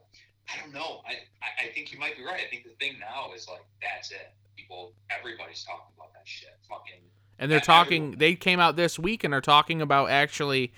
[0.50, 1.02] I don't know.
[1.08, 2.42] I, I I think you might be right.
[2.46, 4.34] I think the thing now is like that's it.
[4.56, 6.56] People, everybody's talking about that shit.
[6.70, 7.02] Fucking.
[7.40, 8.04] And they're talking.
[8.04, 8.20] everyone.
[8.20, 10.74] They came out this week and are talking about actually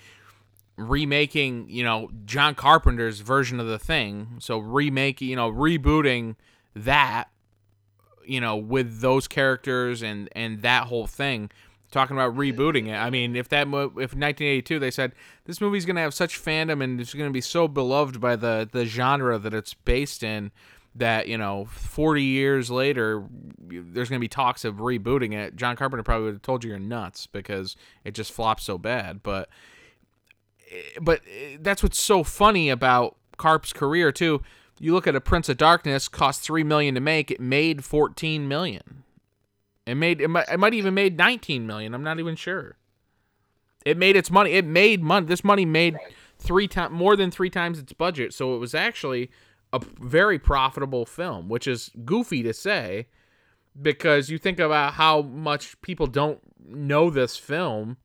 [0.76, 4.36] remaking, you know, John Carpenter's version of the thing.
[4.40, 6.36] So remaking, you know, rebooting
[6.74, 7.30] that,
[8.24, 11.50] you know, with those characters and and that whole thing.
[11.94, 12.96] Talking about rebooting it.
[12.96, 15.12] I mean, if that mo- if 1982 they said
[15.44, 18.84] this movie's gonna have such fandom and it's gonna be so beloved by the the
[18.84, 20.50] genre that it's based in
[20.94, 23.24] that you know 40 years later
[23.58, 25.56] there's going to be talks of rebooting it.
[25.56, 29.22] John carpenter probably would have told you you're nuts because it just flopped so bad.
[29.22, 29.48] But
[31.00, 34.42] but eh, that's what's so funny about carp's career too.
[34.80, 38.48] You look at a prince of darkness cost 3 million to make it made 14
[38.48, 39.03] million
[39.86, 42.76] it made it might, it might even made 19 million i'm not even sure.
[43.84, 45.98] It made its money it made money this money made
[46.38, 49.30] three times more than three times its budget so it was actually
[49.72, 53.06] a very profitable film which is goofy to say
[53.80, 57.98] because you think about how much people don't know this film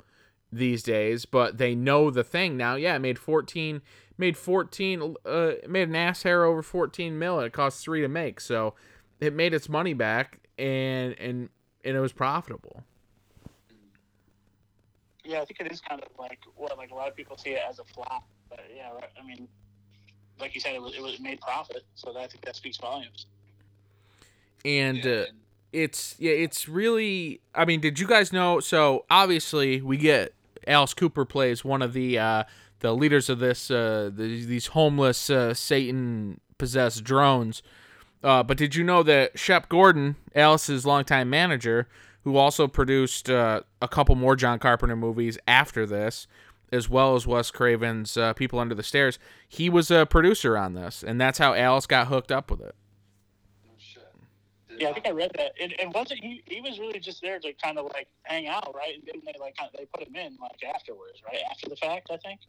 [0.52, 2.76] these days but they know the thing now.
[2.76, 3.82] Yeah it made 14
[4.18, 8.10] made 14 uh made an ass hair over 14 mil and it cost 3 to
[8.10, 8.74] make so
[9.22, 11.50] it made its money back and and
[11.84, 12.84] and it was profitable
[15.24, 17.52] Yeah, I think it is kind of like what like a lot of people see
[17.52, 18.90] it as a flop, but yeah,
[19.20, 19.48] I mean,
[20.40, 22.78] like you said, it was it was made profit, so that, I think that speaks
[22.78, 23.26] volumes.
[24.66, 25.26] and Yeah, uh,
[25.72, 27.42] it's yeah, it's really.
[27.54, 28.60] I mean, did you guys know?
[28.60, 30.34] So obviously, we get
[30.68, 32.44] Alice Cooper plays one of the uh,
[32.80, 37.62] the leaders of this uh, the, these homeless uh, Satan possessed drones.
[38.24, 41.88] Uh, but did you know that Shep Gordon, Alice's longtime manager,
[42.24, 46.28] who also produced uh, a couple more John Carpenter movies after this,
[46.72, 50.74] as well as Wes Craven's uh, People Under the Stairs, he was a producer on
[50.74, 52.76] this, and that's how Alice got hooked up with it.
[53.66, 54.04] oh, shit.
[54.78, 55.54] Yeah, I think I read that.
[55.60, 56.44] And, and wasn't he?
[56.46, 58.96] He was really just there to kind of like hang out, right?
[58.96, 61.42] And didn't they like kind of, they put him in like afterwards, right?
[61.50, 62.42] After the fact, I think.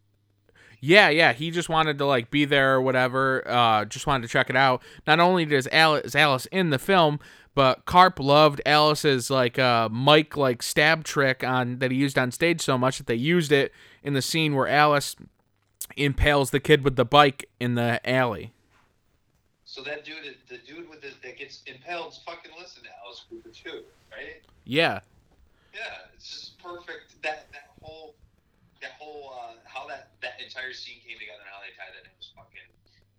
[0.80, 3.46] Yeah, yeah, he just wanted to like be there or whatever.
[3.46, 4.82] Uh, just wanted to check it out.
[5.06, 7.20] Not only does Alice, is Alice in the film,
[7.54, 12.30] but Carp loved Alice's like uh mic like stab trick on that he used on
[12.30, 15.16] stage so much that they used it in the scene where Alice
[15.96, 18.52] impales the kid with the bike in the alley.
[19.64, 23.50] So that dude, the dude with the, that gets impaled, fucking listen to Alice Cooper
[23.50, 24.42] too, right?
[24.64, 25.00] Yeah,
[25.74, 25.80] Yeah,
[26.14, 27.20] it's just perfect.
[27.22, 28.14] That that whole
[28.80, 32.08] that whole uh, how that that entire scene came together and how they tied it
[32.08, 32.68] in was fucking.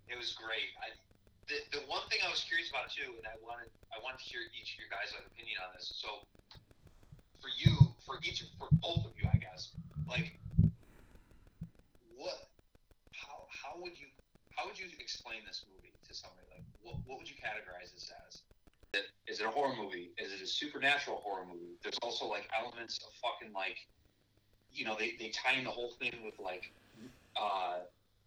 [0.10, 0.74] It was great.
[0.82, 0.92] I
[1.50, 4.28] the, the one thing I was curious about too, and I wanted I wanted to
[4.28, 5.90] hear each of your guys' like, opinion on this.
[6.02, 6.26] So
[7.40, 9.74] for you, for each for both of you, I guess,
[10.10, 10.38] like
[12.18, 12.50] what
[13.14, 14.10] how how would you
[14.58, 16.46] how would you explain this movie to somebody?
[16.50, 18.42] Like what what would you categorize this as?
[19.28, 20.12] is it a horror movie?
[20.18, 21.80] Is it a supernatural horror movie?
[21.84, 23.78] There's also like elements of fucking like,
[24.74, 26.72] you know, they, they tie in the whole thing with like,
[27.36, 27.80] uh,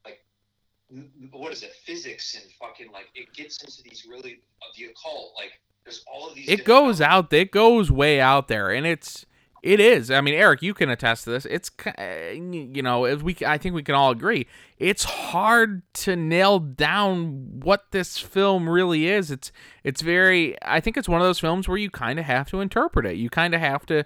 [0.05, 0.25] like,
[1.31, 1.73] what is it?
[1.85, 5.33] Physics and fucking like, it gets into these really, uh, the occult.
[5.37, 5.53] Like,
[5.85, 6.49] there's all of these.
[6.49, 7.33] it goes out.
[7.33, 9.27] It goes way out there, and it's
[9.65, 10.11] it is.
[10.11, 11.47] I mean, Eric, you can attest to this.
[11.47, 11.71] It's
[12.37, 14.47] you know, as we I think we can all agree,
[14.79, 19.31] it's hard to nail down what this film really is.
[19.31, 19.53] It's
[19.83, 20.57] it's very.
[20.63, 23.17] I think it's one of those films where you kind of have to interpret it.
[23.17, 24.05] You kind of have to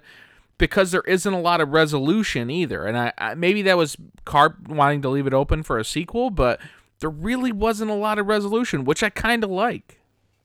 [0.59, 2.85] because there isn't a lot of resolution either.
[2.85, 6.29] And I, I maybe that was Carp wanting to leave it open for a sequel,
[6.29, 6.59] but
[6.99, 9.99] there really wasn't a lot of resolution, which I kind of like.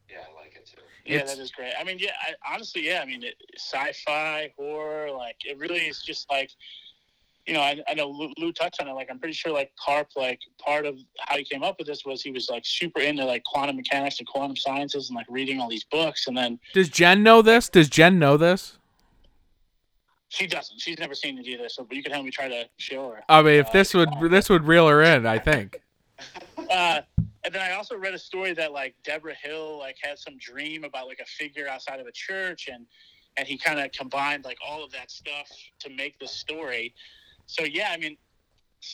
[0.09, 0.81] Yeah, I like it too.
[1.05, 1.73] Yeah, It's- that is great.
[1.79, 3.01] I mean, yeah, I, honestly, yeah.
[3.03, 6.51] I mean, it, sci-fi horror, like it really is just like,
[7.47, 8.93] you know, I, I know Lou, Lou touched on it.
[8.93, 12.05] Like, I'm pretty sure, like Carp, like part of how he came up with this
[12.07, 15.61] was he was like super into like quantum mechanics and quantum sciences and like reading
[15.61, 16.27] all these books.
[16.27, 17.69] And then Does Jen know this?
[17.69, 18.79] Does Jen know this?
[20.35, 20.81] She doesn't.
[20.81, 21.69] She's never seen it either.
[21.69, 23.23] So, but you can help me try to show her.
[23.29, 25.81] I mean, if Uh, this would this would reel her in, I think.
[26.71, 27.03] Uh,
[27.45, 30.83] and then I also read a story that like Deborah Hill like had some dream
[30.83, 32.87] about like a figure outside of a church, and
[33.37, 36.95] and he kind of combined like all of that stuff to make the story.
[37.47, 38.17] So yeah, I mean,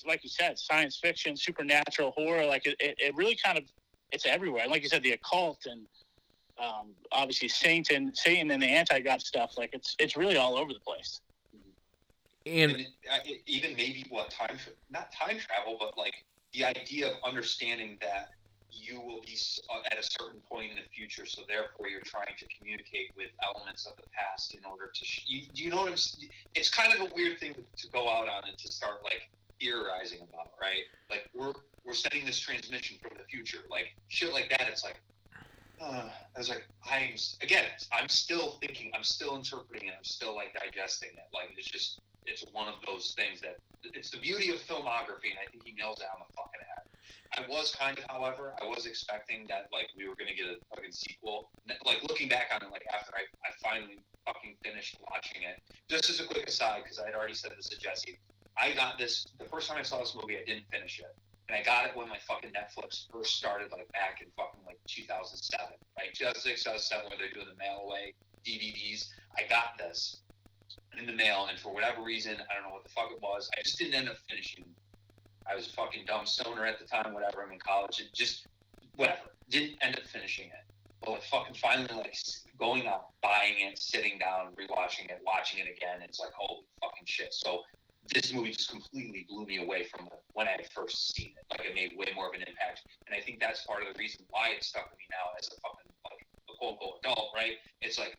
[0.05, 3.65] like you said, science fiction, supernatural horror, like it, it, it really kind of
[4.11, 4.63] it's everywhere.
[4.63, 5.87] And like you said, the occult and
[6.59, 9.57] um, obviously Satan, Satan and the anti-God stuff.
[9.57, 11.21] Like it's it's really all over the place.
[12.47, 12.89] And And it,
[13.27, 16.15] it, even maybe what time tra- not time travel, but like
[16.53, 18.31] the idea of understanding that
[18.71, 19.37] you will be
[19.69, 23.29] uh, at a certain point in the future, so therefore you're trying to communicate with
[23.43, 25.05] elements of the past in order to.
[25.05, 25.99] Sh- you, do you know what I'm?
[26.55, 29.23] It's kind of a weird thing to, to go out on and to start like
[29.61, 30.87] theorizing about, right?
[31.11, 31.53] Like we're
[31.85, 34.63] we're sending this transmission from the future, like shit like that.
[34.69, 35.01] It's like.
[35.83, 37.65] Uh, I was like, I'm again.
[37.91, 38.91] I'm still thinking.
[38.95, 39.95] I'm still interpreting it.
[39.97, 41.25] I'm still like digesting it.
[41.33, 43.57] Like it's just it's one of those things that
[43.95, 46.85] it's the beauty of filmography, and I think he nails it on the fucking head.
[47.33, 50.59] I was kind of, however, I was expecting that like we were gonna get a
[50.75, 51.51] fucking sequel.
[51.85, 55.63] Like looking back on it, like after I, I finally fucking finished watching it.
[55.89, 58.19] Just as a quick aside, because I had already said this to Jesse,
[58.59, 60.37] I got this the first time I saw this movie.
[60.37, 61.15] I didn't finish it,
[61.49, 64.79] and I got it when my fucking Netflix first started, like back in fucking like
[64.87, 66.13] 2007, right?
[66.13, 69.09] 2006, 2007, where they're doing the mail away DVDs.
[69.39, 70.23] I got this
[70.99, 73.51] in the mail, and for whatever reason, I don't know what the fuck it was.
[73.57, 74.65] I just didn't end up finishing.
[75.51, 77.43] I was a fucking dumb stoner at the time, whatever.
[77.43, 78.01] I'm in college.
[78.01, 78.47] It just
[78.97, 79.21] whatever.
[79.49, 80.65] Didn't end up finishing it.
[81.03, 82.15] But like fucking finally, like
[82.59, 86.03] going out, buying it, sitting down, rewatching it, watching it again.
[86.03, 87.33] It's like holy fucking shit.
[87.33, 87.63] So
[88.13, 91.45] this movie just completely blew me away from when I first seen it.
[91.51, 93.99] Like it made way more of an impact, and I think that's part of the
[93.99, 97.33] reason why it stuck with me now as a fucking like a quote unquote adult,
[97.35, 97.57] right?
[97.81, 98.17] It's like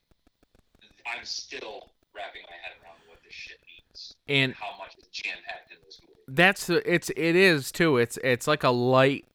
[1.05, 5.35] I'm still wrapping my head around what this shit means and how much is jam
[5.45, 6.21] packed in this movie.
[6.27, 7.97] that's it's it is too.
[7.97, 9.25] It's it's like a light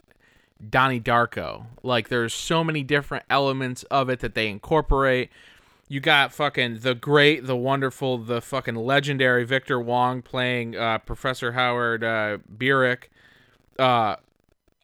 [0.71, 1.67] Donnie Darko.
[1.83, 5.31] Like there's so many different elements of it that they incorporate.
[5.89, 11.53] You got fucking the great, the wonderful, the fucking legendary Victor Wong playing uh, Professor
[11.53, 13.05] Howard uh, Birack.
[13.79, 14.17] Uh,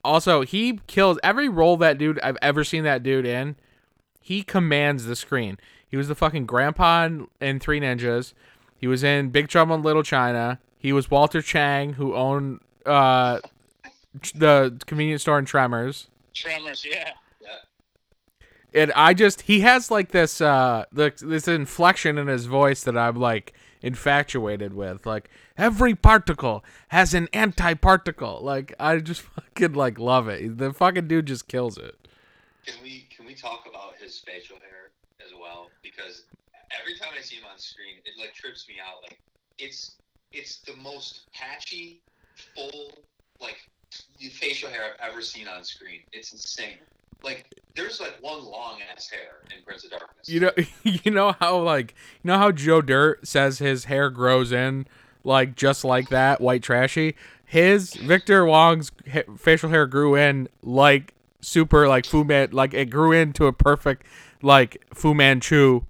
[0.04, 3.56] also, he kills every role that dude I've ever seen that dude in.
[4.20, 5.58] He commands the screen.
[5.88, 8.32] He was the fucking grandpa in, in Three Ninjas.
[8.82, 10.58] He was in Big Trouble in Little China.
[10.76, 13.38] He was Walter Chang, who owned uh,
[14.34, 16.08] the convenience store in Tremors.
[16.34, 17.12] Tremors, yeah.
[18.74, 22.96] And I just he has like this uh the, this inflection in his voice that
[22.96, 25.06] I'm like infatuated with.
[25.06, 28.40] Like every particle has an anti-particle.
[28.42, 30.58] Like I just fucking like love it.
[30.58, 31.96] The fucking dude just kills it.
[32.66, 34.90] Can we can we talk about his facial hair
[35.24, 35.68] as well?
[35.82, 36.22] Because
[36.80, 39.02] every time I see him on screen, it like trips me out.
[39.02, 39.18] Like
[39.58, 39.96] it's
[40.32, 42.00] it's the most patchy,
[42.54, 42.92] full
[43.40, 43.58] like
[44.30, 46.00] facial hair I've ever seen on screen.
[46.12, 46.78] It's insane.
[47.22, 50.28] Like there's like one long ass hair in Prince of Darkness.
[50.28, 54.52] You know you know how like you know how Joe Dirt says his hair grows
[54.52, 54.86] in
[55.24, 57.14] like just like that, white trashy.
[57.44, 62.86] His Victor Wong's ha- facial hair grew in like super like Fu Man like it
[62.86, 64.04] grew into a perfect
[64.40, 65.82] like Fu Manchu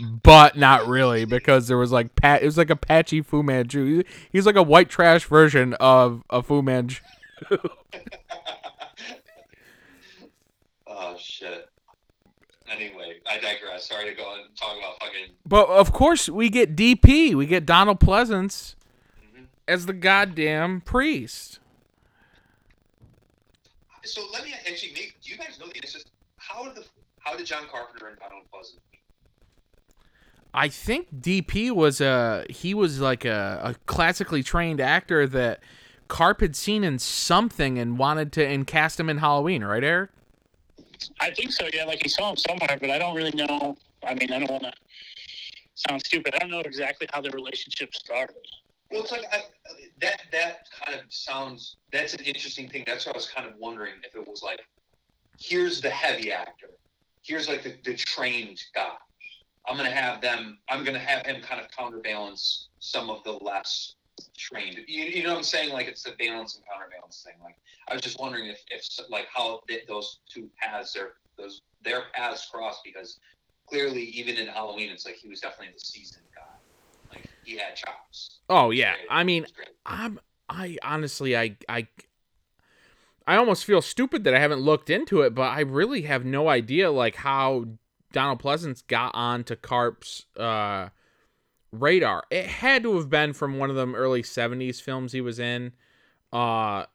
[0.00, 4.02] but not really because there was like pat it was like a patchy Fu Manchu.
[4.30, 7.02] He's like a white trash version of a Fu Manchu.
[10.86, 11.68] oh shit.
[12.70, 13.88] Anyway, I digress.
[13.88, 15.34] Sorry to go and talk about fucking.
[15.46, 18.74] But of course we get DP, we get Donald Pleasence
[19.34, 19.46] Mhm.
[19.68, 21.60] as the goddamn priest.
[24.02, 25.20] So let me actually make.
[25.22, 25.98] Do you guys know the answer?
[26.36, 26.84] How did the
[27.20, 28.78] how did John Carpenter and Donald Pleasence?
[30.56, 35.60] I think DP was a he was like a, a classically trained actor that
[36.08, 40.10] Carp had seen in something and wanted to and cast him in Halloween, right, Eric?
[41.20, 41.84] I think so, yeah.
[41.84, 43.76] Like he saw him somewhere, but I don't really know.
[44.02, 44.72] I mean, I don't want to
[45.74, 46.34] sound stupid.
[46.34, 48.36] I don't know exactly how the relationship started.
[48.90, 49.42] Well, it's like I,
[50.00, 50.22] that.
[50.32, 51.76] That kind of sounds.
[51.92, 52.84] That's an interesting thing.
[52.86, 54.60] That's what I was kind of wondering if it was like,
[55.38, 56.70] here's the heavy actor,
[57.22, 58.94] here's like the, the trained guy,
[59.66, 60.58] I'm gonna have them.
[60.68, 63.94] I'm gonna have him kind of counterbalance some of the less
[64.36, 64.78] trained.
[64.86, 65.72] You, you know what I'm saying?
[65.72, 67.34] Like it's a balance and counterbalance thing.
[67.42, 67.56] Like
[67.88, 72.48] I was just wondering if, if like how those two paths their those their paths
[72.50, 73.18] cross because
[73.66, 77.16] clearly even in Halloween it's like he was definitely the seasoned guy.
[77.16, 78.38] Like he had chops.
[78.48, 79.46] Oh yeah, I mean,
[79.84, 81.88] I'm I honestly I I
[83.26, 86.48] I almost feel stupid that I haven't looked into it, but I really have no
[86.48, 87.64] idea like how
[88.16, 90.88] Donald Pleasence got onto Carp's uh,
[91.70, 92.24] radar.
[92.30, 95.74] It had to have been from one of them early '70s films he was in.
[96.32, 96.86] Uh,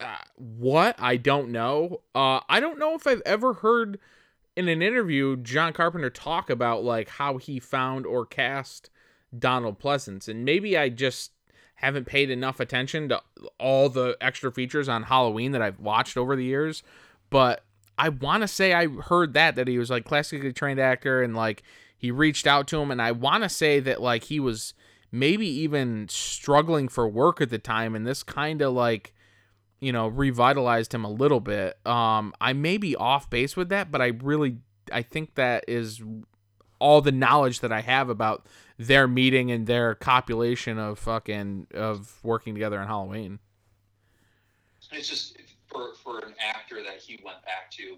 [0.00, 2.00] uh, what I don't know.
[2.12, 4.00] Uh, I don't know if I've ever heard
[4.56, 8.90] in an interview John Carpenter talk about like how he found or cast
[9.38, 11.30] Donald Pleasence, and maybe I just
[11.76, 13.22] haven't paid enough attention to
[13.60, 16.82] all the extra features on Halloween that I've watched over the years.
[17.30, 17.64] But
[17.98, 21.36] I want to say I heard that that he was like classically trained actor and
[21.36, 21.62] like
[21.96, 24.74] he reached out to him, and I want to say that like he was
[25.12, 29.14] maybe even struggling for work at the time, and this kind of like
[29.80, 31.78] you know revitalized him a little bit.
[31.86, 34.58] Um, I may be off base with that, but I really
[34.90, 36.02] I think that is
[36.78, 38.46] all the knowledge that I have about
[38.78, 43.38] their meeting and their copulation of fucking of working together on Halloween.
[44.90, 45.36] It's just
[45.72, 47.96] for for an actor that he went back to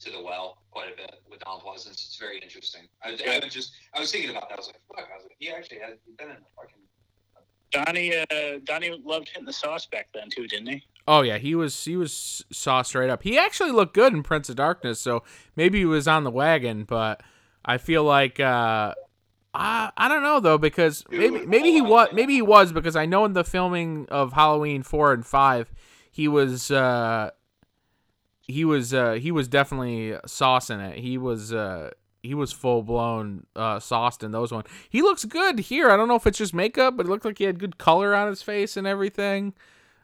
[0.00, 1.92] to the well quite a bit with Donald Pleasence.
[1.92, 2.82] It's very interesting.
[3.02, 4.54] I, I was just I was thinking about that.
[4.54, 5.08] I was like, fuck.
[5.12, 6.78] I was like, he actually has been in a fucking.
[7.70, 10.84] Donnie, uh, Donnie loved hitting the sauce back then too, didn't he?
[11.06, 13.22] Oh yeah, he was he was saw right up.
[13.22, 15.22] He actually looked good in Prince of Darkness, so
[15.56, 16.84] maybe he was on the wagon.
[16.84, 17.22] But
[17.64, 18.94] I feel like uh,
[19.52, 23.04] I I don't know though because maybe maybe he was maybe he was because I
[23.04, 25.70] know in the filming of Halloween four and five
[26.18, 27.30] he was uh,
[28.42, 30.98] he was uh, he was definitely saucing it.
[30.98, 31.92] He was uh,
[32.24, 34.64] he was full blown uh, sauced in those one.
[34.90, 35.88] He looks good here.
[35.90, 38.16] I don't know if it's just makeup, but it looked like he had good color
[38.16, 39.54] on his face and everything.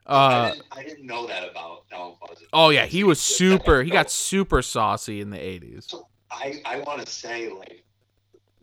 [0.06, 2.18] Uh, I, didn't, I didn't know that about Donald.
[2.52, 3.82] Oh yeah, he was super.
[3.82, 5.86] He got super saucy in the eighties.
[5.88, 7.82] So I I want to say like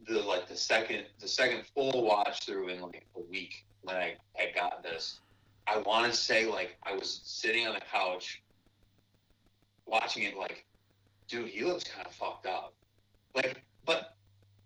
[0.08, 4.16] the like the second the second full watch through in like a week when I
[4.36, 5.20] had got this.
[5.68, 8.42] I want to say like I was sitting on the couch
[9.86, 10.66] watching it like,
[11.28, 12.74] dude, he looks kind of fucked up.
[13.36, 14.16] Like, but,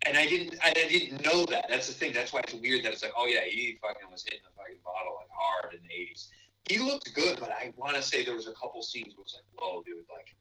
[0.06, 1.66] and I didn't, I didn't know that.
[1.70, 2.14] That's the thing.
[2.14, 4.78] That's why it's weird that it's like, oh yeah, he fucking was hitting the fucking
[4.84, 6.28] bottle like hard in the '80s.
[6.70, 9.26] He looked good, but I want to say there was a couple scenes where it
[9.26, 10.36] was like, whoa, dude, like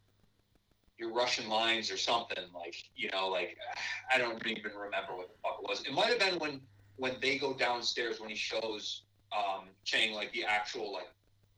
[0.99, 2.45] you're rushing lines or something.
[2.55, 3.57] Like, you know, like
[4.15, 5.83] I don't even remember what the fuck it was.
[5.87, 6.61] It might have been when
[6.97, 9.03] when they go downstairs when he shows
[9.37, 11.11] um, Chang like the actual like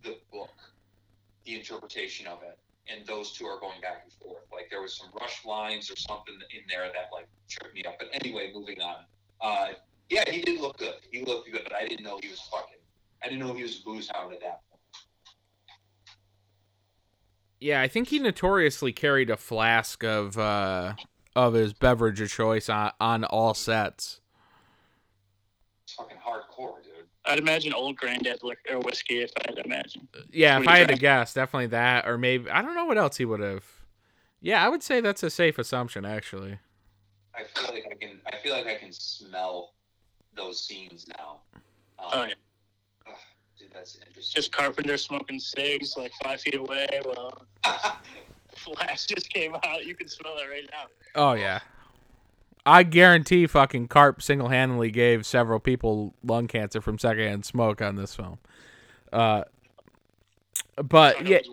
[0.03, 0.53] the book,
[1.45, 2.59] the interpretation of it
[2.89, 4.45] and those two are going back and forth.
[4.53, 7.97] Like there was some rush lines or something in there that like tripped me up.
[7.99, 9.05] But anyway, moving on.
[9.41, 9.68] Uh,
[10.09, 10.95] yeah, he did look good.
[11.11, 12.79] He looked good, but I didn't know he was fucking.
[13.22, 14.81] I didn't know he was booze hound at that point.
[17.59, 20.95] Yeah, I think he notoriously carried a flask of uh,
[21.35, 24.20] of his beverage of choice on on all sets.
[25.85, 26.16] It's fucking.
[27.27, 30.09] I'd imagine old granddad liquor or whiskey if I had to imagine.
[30.31, 33.16] Yeah, if I had to guess, definitely that, or maybe I don't know what else
[33.16, 33.64] he would have.
[34.41, 36.59] Yeah, I would say that's a safe assumption, actually.
[37.35, 38.20] I feel like I can.
[38.33, 39.74] I feel like I can smell
[40.35, 41.41] those scenes now.
[41.99, 42.35] Um, oh yeah.
[43.09, 43.14] ugh,
[43.59, 44.35] dude, that's interesting.
[44.35, 46.87] Just Carpenter smoking cigs like five feet away.
[47.05, 47.47] Well,
[48.57, 49.85] flash just came out.
[49.85, 50.85] You can smell it right now.
[51.14, 51.61] Oh yeah.
[52.67, 57.95] I guarantee fucking Carp single handedly gave several people lung cancer from secondhand smoke on
[57.97, 58.39] this film.
[59.12, 59.45] Uh,
[60.77, 61.53] but yeah, up his-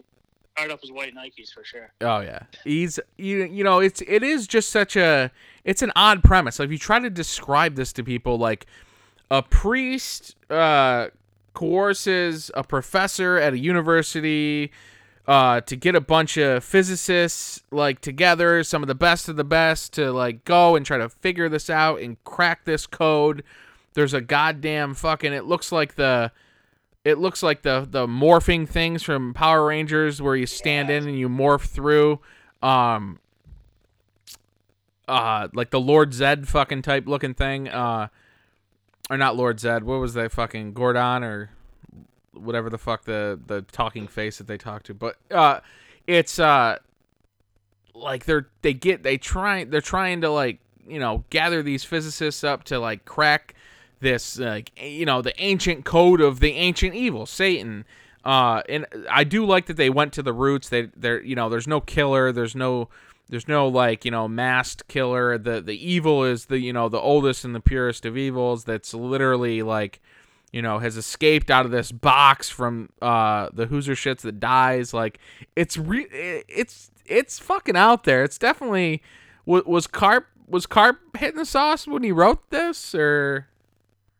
[0.56, 1.92] Start up his white Nikes for sure.
[2.02, 5.32] oh yeah, he's you you know it's it is just such a
[5.64, 6.60] it's an odd premise.
[6.60, 8.68] Like if you try to describe this to people, like
[9.32, 11.08] a priest uh,
[11.56, 14.72] coerces a professor at a university
[15.28, 19.44] uh, to get a bunch of physicists like together, some of the best of the
[19.44, 23.44] best, to like go and try to figure this out and crack this code.
[23.94, 25.34] There's a goddamn fucking.
[25.34, 26.32] It looks like the.
[27.06, 31.18] It looks like the the morphing things from Power Rangers where you stand in and
[31.18, 32.20] you morph through.
[32.62, 33.20] Um.
[35.06, 37.68] Uh, like the Lord Zed fucking type looking thing.
[37.68, 38.08] Uh,
[39.10, 39.84] or not Lord Zed.
[39.84, 41.50] What was that fucking Zordon or
[42.34, 45.60] whatever the fuck the the talking face that they talk to but uh
[46.08, 46.78] it's uh
[47.94, 52.44] like they're they get they try they're trying to like you know gather these physicists
[52.44, 53.54] up to like crack
[54.00, 57.86] this like you know the ancient code of the ancient evil satan
[58.26, 61.50] uh and i do like that they went to the roots they there you know
[61.50, 62.90] there's no killer there's no
[63.30, 65.38] there's no like you know masked killer.
[65.38, 68.66] The the evil is the you know the oldest and the purest of evils.
[68.66, 70.02] That's literally like
[70.54, 74.94] you know has escaped out of this box from uh the Hoosier shits that dies.
[74.94, 75.20] Like
[75.56, 78.24] it's re it's it's fucking out there.
[78.24, 79.02] It's definitely
[79.46, 83.48] was Carp was Carp hitting the sauce when he wrote this or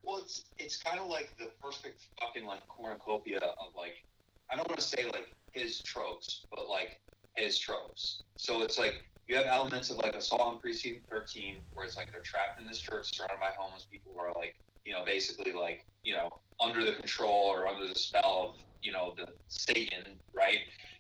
[0.04, 4.04] Well, it's it's kind of like the perfect fucking like cornucopia of like
[4.52, 7.00] I don't want to say like his tropes, but like
[7.36, 8.24] his tropes.
[8.38, 12.12] So it's like you have elements of like Assault on Precinct 13, where it's like
[12.12, 14.56] they're trapped in this church surrounded by homeless people who are like,
[14.86, 16.30] you know, basically like, you know,
[16.60, 20.60] under the control or under the spell of, you know, the Satan, right?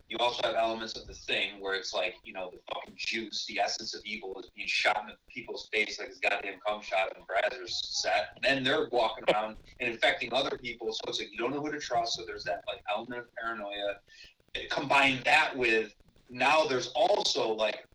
[0.10, 3.46] You also have elements of the thing where it's like, you know, the fucking juice,
[3.48, 7.14] the essence of evil is being shot in people's face like it's goddamn cum shot
[7.16, 8.30] in Brazzers set.
[8.36, 10.92] And then they're walking around and infecting other people.
[10.94, 12.16] So it's like you don't know who to trust.
[12.16, 13.96] So there's that like element of paranoia.
[14.70, 15.96] Combine that with
[16.30, 17.88] now there's also like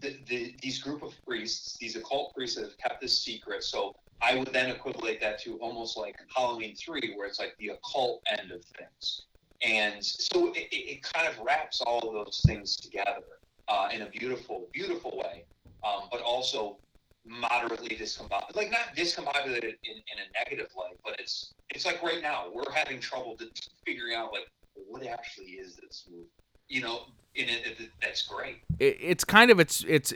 [0.00, 3.62] the, the, these group of priests, these occult priests that have kept this secret.
[3.62, 7.68] So I would then equivalent that to almost like Halloween 3, where it's like the
[7.68, 9.26] occult end of things.
[9.62, 13.22] And so it, it kind of wraps all of those things together
[13.68, 15.44] uh, in a beautiful, beautiful way,
[15.84, 16.78] um, but also
[17.26, 18.56] moderately discombobulated.
[18.56, 22.70] Like not discombobulated in, in a negative light, but it's it's like right now we're
[22.74, 23.38] having trouble
[23.86, 26.26] figuring out like what actually is this movie.
[26.68, 27.00] You know,
[27.34, 28.62] in it, it that's great.
[28.78, 30.12] It, it's kind of it's it's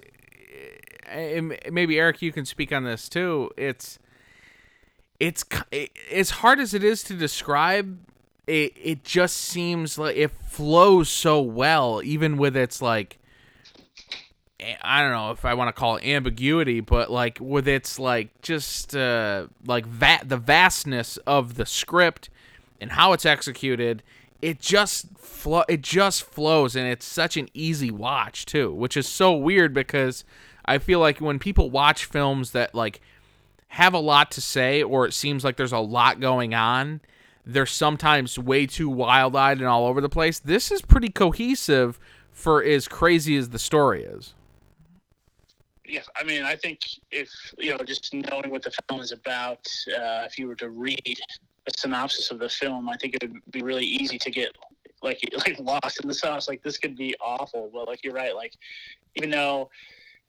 [1.70, 3.50] maybe Eric, you can speak on this too.
[3.56, 3.98] It's
[5.20, 5.44] it's
[6.12, 7.98] as hard as it is to describe.
[8.46, 13.18] It it just seems like it flows so well, even with its like
[14.82, 18.40] I don't know if I want to call it ambiguity, but like with its like
[18.42, 22.30] just uh, like va- the vastness of the script
[22.80, 24.02] and how it's executed,
[24.44, 29.08] it just flo- it just flows and it's such an easy watch too, which is
[29.08, 30.22] so weird because
[30.66, 33.00] I feel like when people watch films that like
[33.68, 37.00] have a lot to say or it seems like there's a lot going on,
[37.46, 40.38] they're sometimes way too wild-eyed and all over the place.
[40.38, 41.98] This is pretty cohesive
[42.30, 44.34] for as crazy as the story is.
[45.86, 46.80] Yeah, I mean, I think
[47.10, 50.68] if you know, just knowing what the film is about, uh, if you were to
[50.68, 51.18] read
[51.66, 54.56] a synopsis of the film, I think it would be really easy to get
[55.02, 56.48] like like lost in the sauce.
[56.48, 58.34] Like this could be awful, but like you're right.
[58.34, 58.54] Like
[59.16, 59.70] even though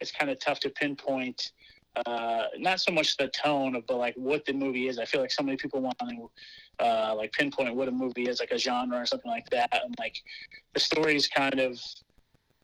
[0.01, 1.51] it's kind of tough to pinpoint
[2.05, 4.99] uh, not so much the tone of, but like what the movie is.
[4.99, 6.29] I feel like so many people want to
[6.85, 9.69] uh, like pinpoint what a movie is, like a genre or something like that.
[9.71, 10.17] And like
[10.73, 11.79] the story is kind of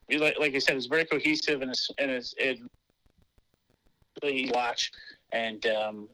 [0.10, 2.60] like, like I said, it's very cohesive and it's and it's it
[4.22, 4.92] really watch.
[5.32, 6.10] And um,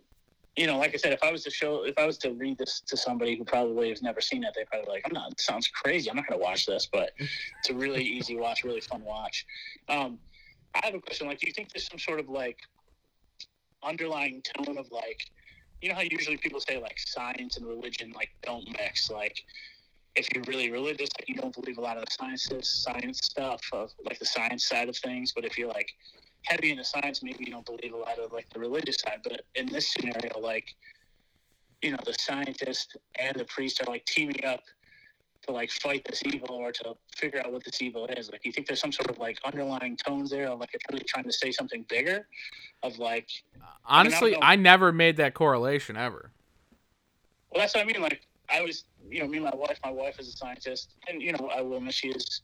[0.57, 2.57] you know, like I said, if I was to show, if I was to read
[2.57, 5.39] this to somebody who probably has never seen it, they probably like, I'm not.
[5.39, 6.09] sounds crazy.
[6.09, 9.45] I'm not going to watch this, but it's a really easy watch, really fun watch.
[9.87, 10.17] Um,
[10.73, 11.27] I have a question.
[11.27, 12.57] Like, do you think there's some sort of like
[13.83, 15.21] underlying tone of like,
[15.81, 19.11] you know how usually people say like science and religion like don't mix.
[19.11, 19.37] Like,
[20.15, 23.61] if you're really religious, like, you don't believe a lot of the sciences, science stuff
[23.71, 25.33] of like the science side of things.
[25.35, 25.91] But if you're like
[26.43, 29.19] heavy into science, maybe you don't believe a lot of like the religious side.
[29.23, 30.75] But in this scenario, like,
[31.81, 34.61] you know, the scientist and the priest are like teaming up
[35.45, 38.29] to like fight this evil or to figure out what this evil is.
[38.31, 41.05] Like, you think there's some sort of like underlying tones there, of like it's really
[41.07, 42.27] trying to say something bigger?
[42.83, 43.29] Of like,
[43.85, 46.31] honestly, I, mean, I, I never made that correlation ever.
[47.51, 48.01] Well, that's what I mean.
[48.01, 49.79] Like, I was, you know, me and my wife.
[49.83, 52.41] My wife is a scientist, and you know, I will admit she is.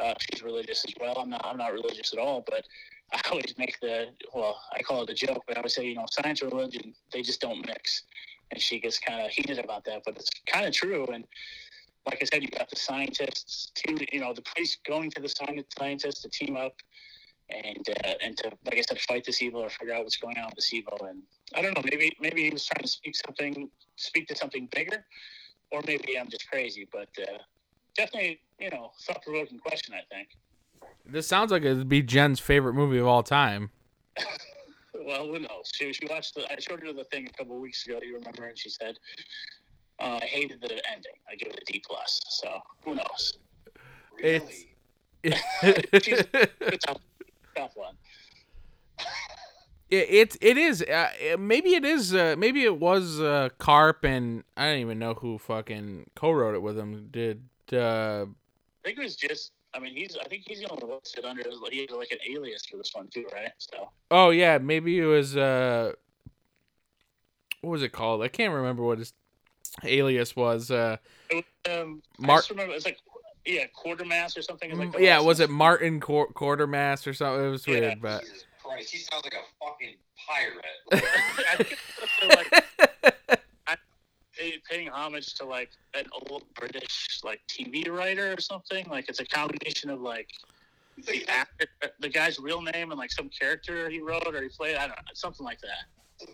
[0.00, 1.18] Uh, she's religious as well.
[1.18, 1.44] I'm not.
[1.44, 2.64] I'm not religious at all, but
[3.24, 5.94] I always make the well, I call it a joke, but I would say, you
[5.94, 8.04] know, science and religion they just don't mix.
[8.50, 11.06] And she gets kind of heated about that, but it's kind of true.
[11.06, 11.24] And
[12.06, 15.32] like I said, you got the scientists, team, you know, the priest going to the
[15.78, 16.74] scientists to team up
[17.50, 20.38] and uh, and to like I said, fight this evil or figure out what's going
[20.38, 20.98] on with this evil.
[21.08, 21.22] And
[21.54, 25.04] I don't know, maybe maybe he was trying to speak something, speak to something bigger,
[25.70, 26.88] or maybe I'm just crazy.
[26.90, 27.38] But uh,
[27.96, 29.94] definitely, you know, thought provoking question.
[29.94, 30.28] I think.
[31.04, 33.70] This sounds like it'd be Jen's favorite movie of all time.
[34.94, 35.70] well, who knows?
[35.72, 36.50] She, she watched the.
[36.50, 38.00] I showed her the thing a couple weeks ago.
[38.02, 38.46] You remember?
[38.46, 38.98] And she said,
[39.98, 41.12] uh, "I hated the ending.
[41.30, 43.38] I give it a D plus." So who knows?
[44.16, 44.68] Really?
[45.22, 46.96] It's, she's, it's a
[47.56, 47.94] tough one.
[49.90, 54.42] It, it it is uh, maybe it is uh, maybe it was uh, Carp and
[54.56, 57.08] I don't even know who fucking co-wrote it with him.
[57.10, 60.16] Did uh, I think it was just I mean, he's.
[60.16, 61.42] I think he's the only one listed under.
[61.70, 63.50] He had like an alias for this one too, right?
[63.58, 63.90] So.
[64.10, 65.36] Oh yeah, maybe it was.
[65.36, 65.92] uh
[67.62, 68.22] What was it called?
[68.22, 69.12] I can't remember what his
[69.84, 70.70] alias was.
[70.70, 70.98] Uh,
[71.32, 72.44] was, um, Mark.
[72.50, 72.98] I remember it was like
[73.44, 74.76] yeah, Quatermass or something.
[74.76, 75.50] Like the Mm, yeah, was it.
[75.50, 77.46] Martin Quar- Quatermass or something?
[77.46, 77.72] It was Yeah.
[77.72, 79.96] weird, but Jesus Christ, he sounds like a fucking
[80.28, 80.64] pirate.
[80.92, 82.52] I think it's also, like
[84.42, 88.86] pay- paying homage to like an old British like TV writer or something.
[88.88, 90.28] Like it's a combination of like
[91.06, 91.66] the actor,
[92.00, 94.76] the guy's real name and like some character he wrote or he played.
[94.76, 95.84] I don't know, something like that.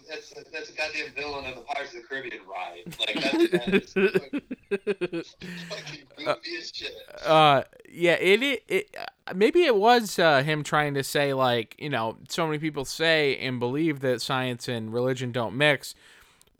[0.09, 2.85] That's that's a goddamn villain of the Pirates of the Caribbean ride.
[3.01, 3.15] Like
[3.51, 4.43] that's, that's fucking,
[5.71, 6.93] fucking goofy as shit.
[7.25, 11.75] uh yeah it, it it uh, maybe it was uh him trying to say like
[11.79, 15.95] you know so many people say and believe that science and religion don't mix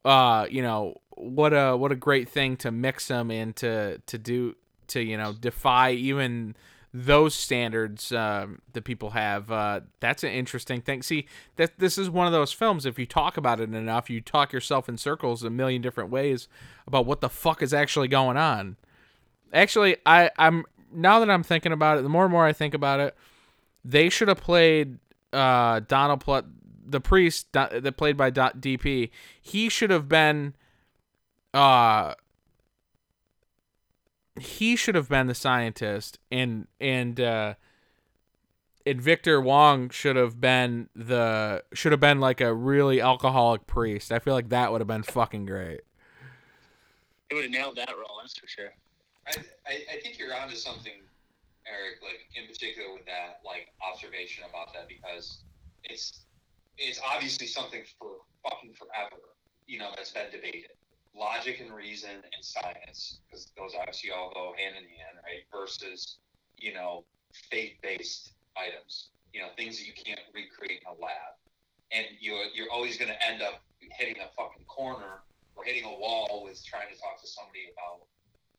[0.07, 4.19] uh you know what a what a great thing to mix them and to to
[4.19, 4.57] do
[4.89, 6.57] to you know defy even
[6.95, 9.51] those standards um, that people have.
[9.51, 11.03] Uh, that's an interesting thing.
[11.03, 14.21] See that this is one of those films if you talk about it enough you
[14.21, 16.49] talk yourself in circles a million different ways
[16.87, 18.77] about what the fuck is actually going on.
[19.53, 22.75] Actually i i'm now that i'm thinking about it the more and more i think
[22.75, 23.17] about it
[23.85, 24.99] they should have played
[25.33, 26.43] uh donald Pl-
[26.87, 29.11] the priest that played by dp
[29.41, 30.55] he should have been
[31.59, 32.15] uh
[34.39, 37.55] he should have been the scientist and and uh
[38.87, 44.13] and Victor Wong should have been the should have been like a really alcoholic priest.
[44.13, 45.81] I feel like that would have been fucking great.
[47.29, 48.19] He would have nailed that role.
[48.23, 48.73] That's for sure.
[49.27, 49.33] I,
[49.67, 50.93] I, I think you're onto something,
[51.67, 52.01] Eric.
[52.03, 55.43] Like in particular with that like observation about that because
[55.85, 56.21] it's
[56.79, 58.13] it's obviously something for
[58.49, 59.21] fucking forever.
[59.67, 60.71] You know that's been debated.
[61.17, 65.43] Logic and reason and science, because those obviously all go hand in hand, right?
[65.51, 66.19] Versus
[66.59, 67.05] you know
[67.51, 69.11] faith-based items.
[69.33, 71.35] You know things that you can't recreate in a lab,
[71.93, 73.63] and you're you're always going to end up
[73.99, 75.25] hitting a fucking corner
[75.57, 78.07] or hitting a wall with trying to talk to somebody about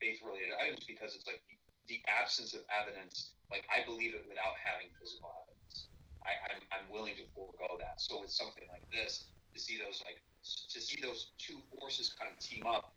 [0.00, 1.40] faith related items because it's like
[1.88, 3.32] the absence of evidence.
[3.48, 5.90] Like I believe it without having physical evidence.
[6.24, 7.98] I, I'm, I'm willing to forego that.
[7.98, 12.30] So with something like this, to see those like to see those two forces kind
[12.32, 12.92] of team up,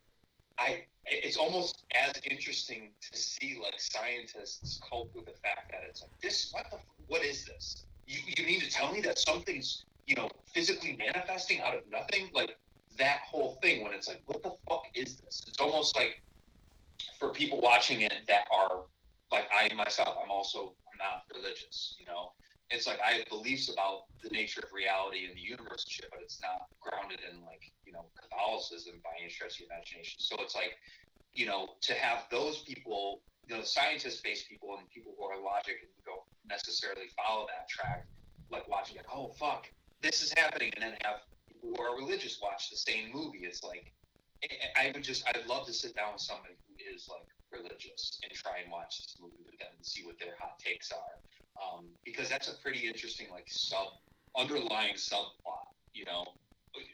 [0.57, 6.01] I it's almost as interesting to see like scientists cope with the fact that it's
[6.01, 6.51] like this.
[6.53, 6.77] What the
[7.07, 7.85] what is this?
[8.05, 12.29] You you mean to tell me that something's you know physically manifesting out of nothing?
[12.33, 12.55] Like
[12.97, 15.43] that whole thing when it's like, what the fuck is this?
[15.47, 16.21] It's almost like
[17.19, 18.83] for people watching it that are
[19.31, 22.31] like I myself, I'm also I'm not religious, you know.
[22.73, 26.09] It's like I have beliefs about the nature of reality and the universe and shit,
[26.11, 30.17] but it's not grounded in like, you know, Catholicism by any stretch of the imagination.
[30.17, 30.73] So it's like,
[31.33, 35.37] you know, to have those people, you know, scientist based people and people who are
[35.37, 38.09] logic and don't necessarily follow that track,
[38.51, 39.67] like watching like, oh fuck,
[40.01, 43.45] this is happening and then have people who are religious watch the same movie.
[43.45, 43.85] It's like
[44.43, 48.19] I- I would just I'd love to sit down with somebody who is like religious
[48.23, 51.15] and try and watch this movie with them and see what their hot takes are.
[51.61, 53.87] Um, because that's a pretty interesting like sub
[54.37, 56.25] underlying subplot, you know.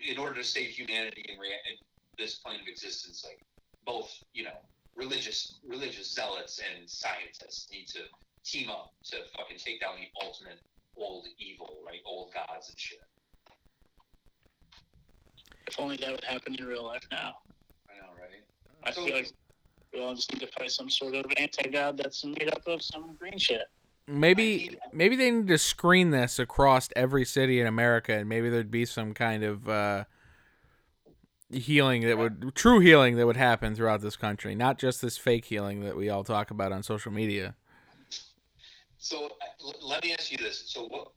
[0.06, 1.78] In order to save humanity and rea- in
[2.18, 3.40] this plane of existence, like
[3.86, 4.58] both, you know,
[4.96, 8.00] religious religious zealots and scientists need to
[8.44, 10.60] team up to fucking take down the ultimate
[10.98, 12.02] old evil, right?
[12.06, 13.00] Old gods and shit.
[15.68, 17.36] If only that would happen in real life now.
[17.90, 18.44] I know, right?
[18.84, 19.32] I So- feel like
[19.94, 23.16] we all just need to fight some sort of anti-god that's made up of some
[23.16, 23.62] green shit.
[24.10, 28.72] Maybe maybe they need to screen this across every city in America, and maybe there'd
[28.72, 30.06] be some kind of uh,
[31.52, 35.46] healing that would true healing that would happen throughout this country, not just this fake
[35.46, 37.56] healing that we all talk about on social media.
[38.98, 41.12] So uh, let me ask you this: so what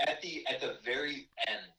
[0.00, 1.72] at the at the very end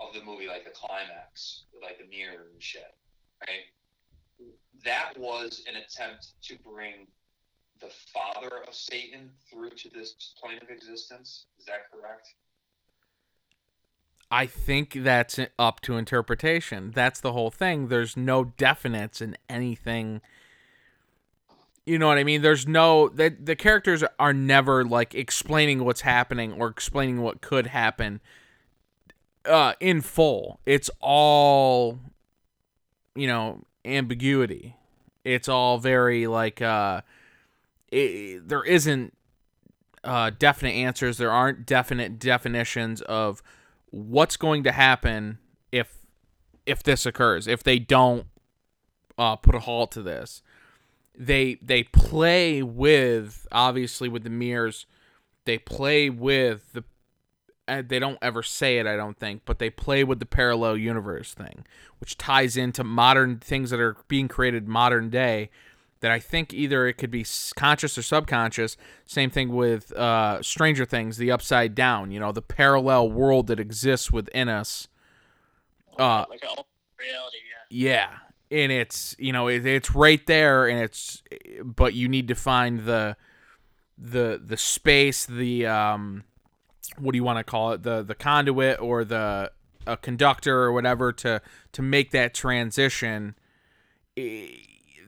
[0.00, 2.94] of the movie, like the climax, like the mirror and shit,
[3.40, 4.48] right?
[4.84, 7.06] That was an attempt to bring
[7.80, 11.46] the father of Satan through to this plane of existence.
[11.58, 12.28] Is that correct?
[14.30, 16.92] I think that's up to interpretation.
[16.94, 17.88] That's the whole thing.
[17.88, 20.20] There's no definites in anything.
[21.84, 22.42] You know what I mean?
[22.42, 27.68] There's no the the characters are never like explaining what's happening or explaining what could
[27.68, 28.20] happen
[29.46, 30.60] uh in full.
[30.64, 31.98] It's all
[33.16, 34.76] you know, ambiguity.
[35.24, 37.00] It's all very like uh
[37.90, 39.16] it, there isn't
[40.04, 41.18] uh definite answers.
[41.18, 43.42] There aren't definite definitions of
[43.90, 45.38] what's going to happen
[45.72, 45.98] if
[46.66, 48.26] if this occurs if they don't
[49.18, 50.42] uh, put a halt to this
[51.16, 54.86] they they play with obviously with the mirrors
[55.44, 56.84] they play with the
[57.68, 60.76] uh, they don't ever say it i don't think but they play with the parallel
[60.76, 61.66] universe thing
[61.98, 65.50] which ties into modern things that are being created modern day
[66.00, 67.24] that I think either it could be
[67.56, 68.76] conscious or subconscious.
[69.06, 72.10] Same thing with uh, Stranger Things, the Upside Down.
[72.10, 74.88] You know, the parallel world that exists within us.
[75.98, 76.42] Uh, like
[76.98, 77.36] reality,
[77.70, 78.10] yeah.
[78.50, 81.22] Yeah, and it's you know it, it's right there, and it's
[81.62, 83.16] but you need to find the
[83.98, 86.24] the the space, the um,
[86.98, 89.52] what do you want to call it, the the conduit or the
[89.86, 91.42] a conductor or whatever to
[91.72, 93.34] to make that transition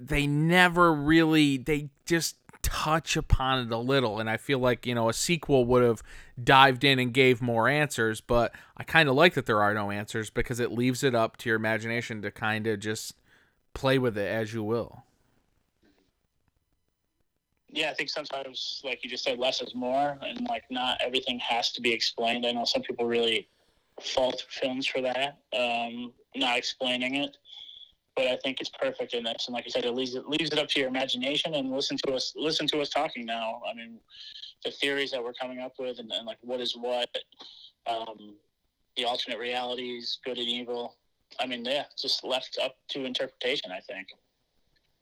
[0.08, 4.18] they never really they just touch upon it a little.
[4.20, 6.02] And i feel like you know a sequel would have
[6.42, 9.90] dived in and gave more answers but i kind of like that there are no
[9.90, 13.14] answers because it leaves it up to your imagination to kind of just
[13.74, 15.04] play with it as you will.
[17.68, 21.38] Yeah i think sometimes like you just said less is more and like not everything
[21.40, 22.46] has to be explained.
[22.46, 23.48] I know some people really
[24.00, 27.36] fault films for that um not explaining it
[28.16, 29.46] but I think it's perfect in this.
[29.46, 31.96] And like I said, it leaves it leaves it up to your imagination and listen
[32.06, 33.60] to us listen to us talking now.
[33.68, 33.98] I mean,
[34.64, 37.08] the theories that we're coming up with and, and like what is what,
[37.86, 38.36] um,
[38.96, 40.96] the alternate realities, good and evil.
[41.40, 43.70] I mean, yeah, just left up to interpretation.
[43.70, 44.08] I think.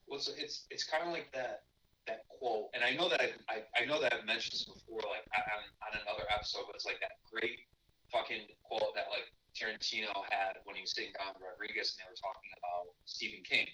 [0.07, 1.63] Well, it's it's, it's kind of like that
[2.07, 5.03] that quote, and I know that I've, I, I know that I've mentioned this before,
[5.11, 5.43] like on,
[5.83, 7.67] on another episode, but it's like that great
[8.11, 12.09] fucking quote that like Tarantino had when he was sitting down with Rodriguez and they
[12.09, 13.67] were talking about Stephen King.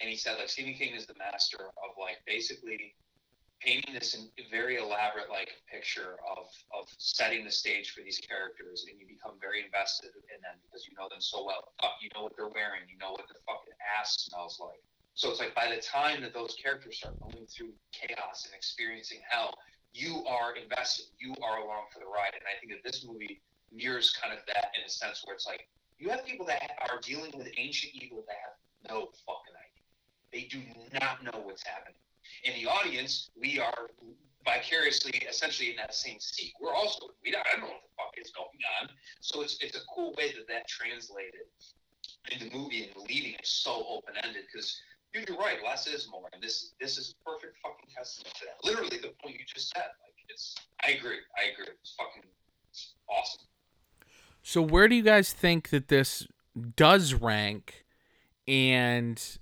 [0.00, 2.94] And he said like Stephen King is the master of like basically
[3.60, 4.14] painting this
[4.50, 9.34] very elaborate like picture of of setting the stage for these characters and you become
[9.42, 11.74] very invested in them because you know them so well.
[12.00, 14.82] You know what they're wearing, you know what their fucking ass smells like.
[15.18, 19.18] So it's like by the time that those characters start going through chaos and experiencing
[19.26, 19.50] hell,
[19.92, 21.06] you are invested.
[21.18, 22.38] You are along for the ride.
[22.38, 23.42] And I think that this movie
[23.72, 27.00] mirrors kind of that in a sense where it's like you have people that are
[27.00, 29.84] dealing with ancient evil that have no fucking idea.
[30.32, 30.62] They do
[31.00, 31.98] not know what's happening.
[32.44, 33.88] In the audience, we are
[34.44, 36.52] vicariously, essentially in that same seat.
[36.60, 38.88] We're also we don't, I don't know what the fuck is going on.
[39.20, 41.48] So it's it's a cool way that that translated
[42.30, 44.80] in the movie and leaving it so open ended because
[45.14, 48.62] you're right, less is more, and this this is perfect fucking testament to that.
[48.62, 49.88] Literally the point you just said.
[50.04, 50.54] Like it's,
[50.84, 51.72] I agree, I agree.
[51.80, 52.28] It's fucking
[53.08, 53.48] awesome.
[54.42, 56.26] So where do you guys think that this
[56.76, 57.84] does rank
[58.46, 59.38] and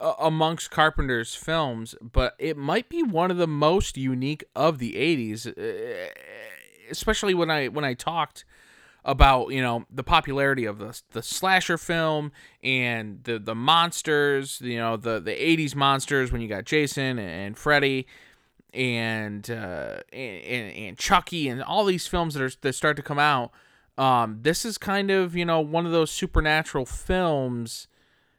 [0.00, 4.94] uh, amongst Carpenter's films, but it might be one of the most unique of the
[4.94, 6.10] 80s, uh,
[6.90, 8.44] especially when I when I talked
[9.04, 12.32] about, you know, the popularity of the the slasher film
[12.62, 17.56] and the the monsters, you know, the the 80s monsters when you got Jason and
[17.56, 18.06] Freddy
[18.72, 23.18] and uh and, and Chucky and all these films that are that start to come
[23.18, 23.52] out
[24.00, 27.86] um, this is kind of, you know, one of those supernatural films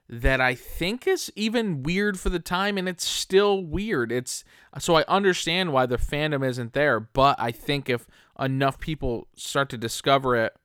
[0.09, 4.12] that I think is even weird for the time, and it's still weird.
[4.12, 4.43] It's
[4.80, 8.07] so I understand why the fandom isn't there, but I think if
[8.39, 10.55] enough people start to discover it,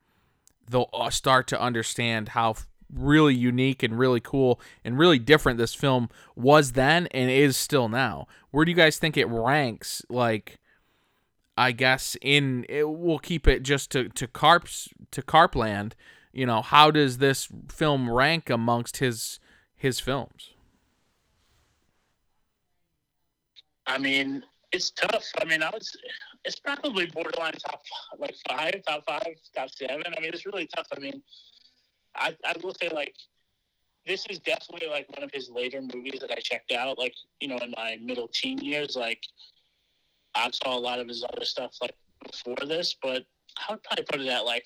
[0.66, 2.54] they'll uh, start to understand how
[2.90, 7.90] really unique and really cool and really different this film was then and is still
[7.90, 8.26] now.
[8.50, 10.00] Where do you guys think it ranks?
[10.08, 10.58] Like,
[11.56, 15.92] I guess in it, we'll keep it just to to carps to Carpland.
[16.32, 19.40] You know, how does this film rank amongst his
[19.74, 20.50] his films?
[23.86, 24.42] I mean,
[24.72, 25.24] it's tough.
[25.40, 25.96] I mean, I was
[26.44, 27.82] it's probably borderline top
[28.18, 30.02] like five, top five, top seven.
[30.16, 30.86] I mean, it's really tough.
[30.94, 31.22] I mean,
[32.14, 33.14] I I will say like
[34.06, 36.98] this is definitely like one of his later movies that I checked out.
[36.98, 39.22] Like you know, in my middle teen years, like
[40.36, 41.94] I saw a lot of his other stuff like
[42.30, 43.24] before this, but
[43.56, 44.64] I would probably put it at like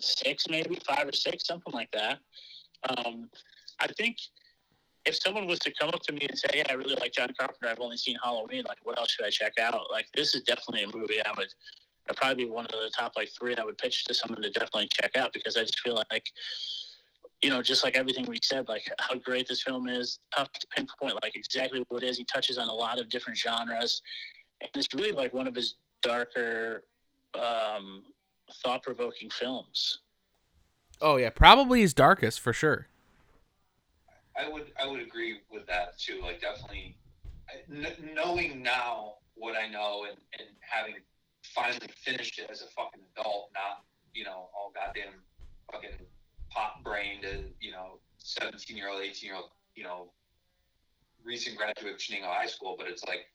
[0.00, 2.18] six, maybe five or six, something like that.
[2.88, 3.30] Um,
[3.80, 4.18] I think
[5.06, 7.32] if someone was to come up to me and say, "Yeah, I really like John
[7.38, 7.68] Carpenter.
[7.68, 8.64] I've only seen Halloween.
[8.68, 11.48] Like, what else should I check out?" Like, this is definitely a movie I would.
[12.08, 14.50] I'd probably be one of the top like three I would pitch to someone to
[14.50, 16.30] definitely check out because I just feel like,
[17.42, 20.66] you know, just like everything we said, like how great this film is, tough to
[20.68, 22.18] pinpoint like exactly what it is.
[22.18, 24.02] He touches on a lot of different genres,
[24.60, 26.84] and it's really like one of his darker,
[27.34, 28.02] um,
[28.62, 30.00] thought-provoking films.
[31.00, 32.88] Oh yeah, probably his darkest for sure.
[34.38, 36.20] I would I would agree with that too.
[36.22, 36.96] Like definitely,
[38.14, 40.94] knowing now what I know and, and having
[41.54, 43.84] finally finished it as a fucking adult, not
[44.14, 45.14] you know all goddamn
[45.70, 45.90] fucking
[46.50, 50.10] pop brained and you know seventeen year old, eighteen year old, you know
[51.24, 53.26] recent graduate of Chenango High School, but it's like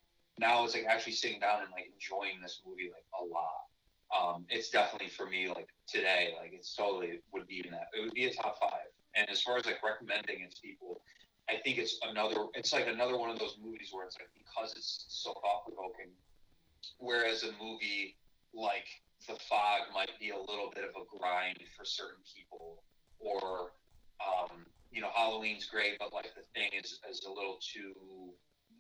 [0.41, 3.69] now it's like actually sitting down and like enjoying this movie like a lot.
[4.11, 7.87] Um, it's definitely for me like today, like it's totally would be in that.
[7.95, 8.89] It would be a top five.
[9.15, 11.01] And as far as like recommending it to people,
[11.49, 12.47] I think it's another.
[12.55, 16.11] It's like another one of those movies where it's like because it's so thought provoking.
[16.97, 18.17] Whereas a movie
[18.53, 18.87] like
[19.27, 22.83] The Fog might be a little bit of a grind for certain people,
[23.19, 23.71] or
[24.19, 27.93] um, you know, Halloween's great, but like the thing is is a little too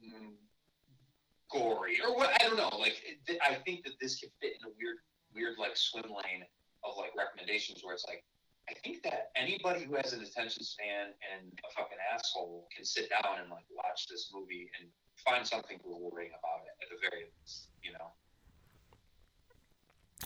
[0.03, 0.33] mm,
[1.51, 2.31] gory, or what?
[2.41, 2.75] I don't know.
[2.77, 3.01] Like
[3.45, 4.97] I think that this can fit in a weird,
[5.33, 6.43] weird like swim lane
[6.83, 8.23] of like recommendations where it's like
[8.69, 13.09] I think that anybody who has an attention span and a fucking asshole can sit
[13.09, 14.89] down and like watch this movie and
[15.25, 18.11] find something rewarding about it at the very least, you know.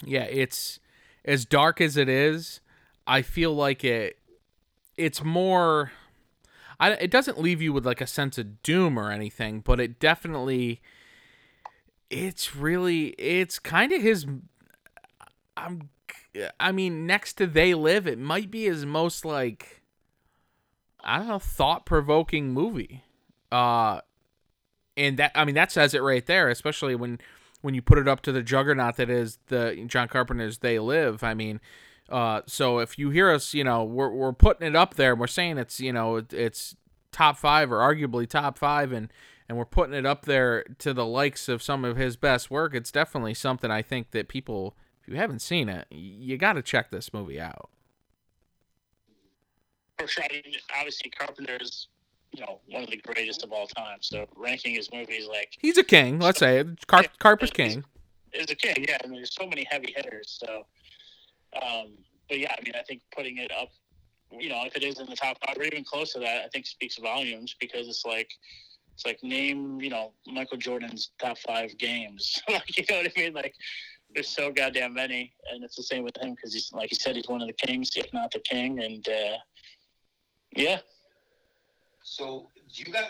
[0.04, 0.80] Yeah, it's
[1.24, 2.60] as dark as it is.
[3.08, 4.18] I feel like it.
[4.98, 5.92] It's more.
[6.80, 10.00] I, it doesn't leave you with like a sense of doom or anything, but it
[10.00, 10.82] definitely.
[12.10, 13.08] It's really.
[13.18, 14.26] It's kind of his.
[15.58, 15.90] I'm
[16.60, 19.82] I mean, next to They Live, it might be his most like
[21.04, 23.04] I don't know, thought provoking movie.
[23.52, 24.02] Uh
[24.98, 27.20] and that I mean that says it right there, especially when
[27.62, 31.24] when you put it up to the juggernaut that is the John Carpenter's They Live.
[31.24, 31.62] I mean,
[32.10, 35.20] uh so if you hear us, you know, we're we're putting it up there, and
[35.20, 36.76] we're saying it's, you know, it's
[37.12, 39.12] top 5 or arguably top 5 and
[39.48, 42.74] and we're putting it up there to the likes of some of his best work.
[42.74, 44.76] It's definitely something I think that people
[45.08, 47.70] if you haven't seen it, you got to check this movie out.
[50.00, 50.24] For sure.
[50.24, 51.88] I mean, obviously, Carpenter is,
[52.32, 54.00] you know, one of the greatest of all time.
[54.02, 56.20] So ranking his movies like he's a king.
[56.20, 56.88] Let's say it.
[56.88, 57.84] Car- Carper's king.
[58.34, 58.84] Is a king.
[58.90, 58.98] Yeah.
[59.04, 60.40] I mean, there's so many heavy hitters.
[60.44, 60.66] So,
[61.62, 61.92] um,
[62.28, 63.70] but yeah, I mean, I think putting it up,
[64.32, 66.48] you know, if it is in the top five or even close to that, I
[66.48, 68.32] think speaks volumes because it's like.
[68.96, 72.42] It's like name, you know, Michael Jordan's top five games.
[72.50, 73.34] like, you know what I mean?
[73.34, 73.54] Like,
[74.14, 77.18] there's so goddamn many, and it's the same with him because he's like he said
[77.18, 79.38] he's one of the kings, if not the king, and uh,
[80.56, 80.80] yeah.
[82.04, 83.04] So you got,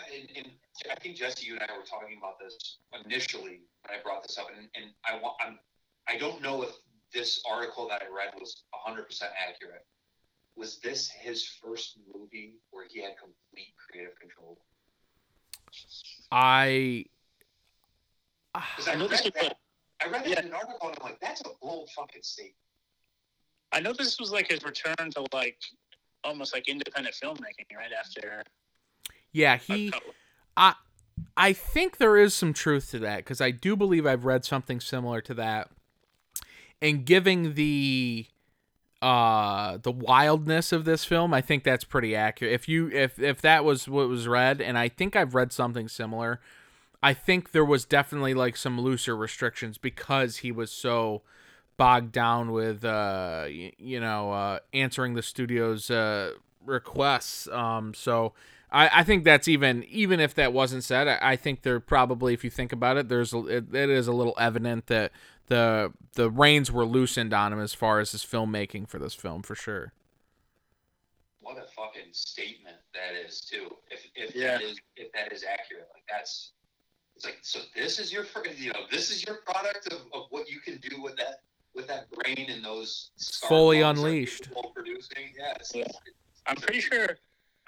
[0.90, 4.38] I think Jesse, you and I were talking about this initially when I brought this
[4.38, 5.58] up, and, and I want I'm
[6.08, 6.70] I don't know if
[7.14, 9.06] this article that I read was 100%
[9.48, 9.86] accurate.
[10.56, 14.58] Was this his first movie where he had complete creative control?
[16.30, 17.04] I.
[18.54, 19.58] I, I know this that,
[20.02, 20.40] I read it yeah.
[20.40, 22.54] in an article and I'm like, that's a bold fucking statement.
[23.72, 25.58] I know this was like his return to like
[26.24, 28.42] almost like independent filmmaking right after.
[29.32, 29.92] Yeah, he.
[30.56, 30.74] I
[31.36, 34.80] I think there is some truth to that because I do believe I've read something
[34.80, 35.70] similar to that.
[36.80, 38.26] And giving the
[39.02, 42.52] uh the wildness of this film, I think that's pretty accurate.
[42.54, 45.88] If you if if that was what was read, and I think I've read something
[45.88, 46.40] similar
[47.02, 51.22] I think there was definitely like some looser restrictions because he was so
[51.76, 56.32] bogged down with uh you, you know uh answering the studio's uh
[56.64, 58.32] requests um so
[58.72, 62.34] I, I think that's even even if that wasn't said I, I think there probably
[62.34, 65.12] if you think about it there's it, it is a little evident that
[65.46, 69.42] the the reins were loosened on him as far as his filmmaking for this film
[69.42, 69.92] for sure
[71.40, 74.58] what a fucking statement that is too if if yeah.
[74.58, 76.52] that is if that is accurate like that's
[77.16, 78.26] it's like, so this is your,
[78.56, 81.40] you know, this is your product of, of what you can do with that,
[81.74, 83.10] with that brain and those
[83.48, 84.50] fully unleashed.
[84.74, 85.72] Producing, yes.
[85.74, 85.86] Yeah.
[86.46, 87.08] I'm pretty sure.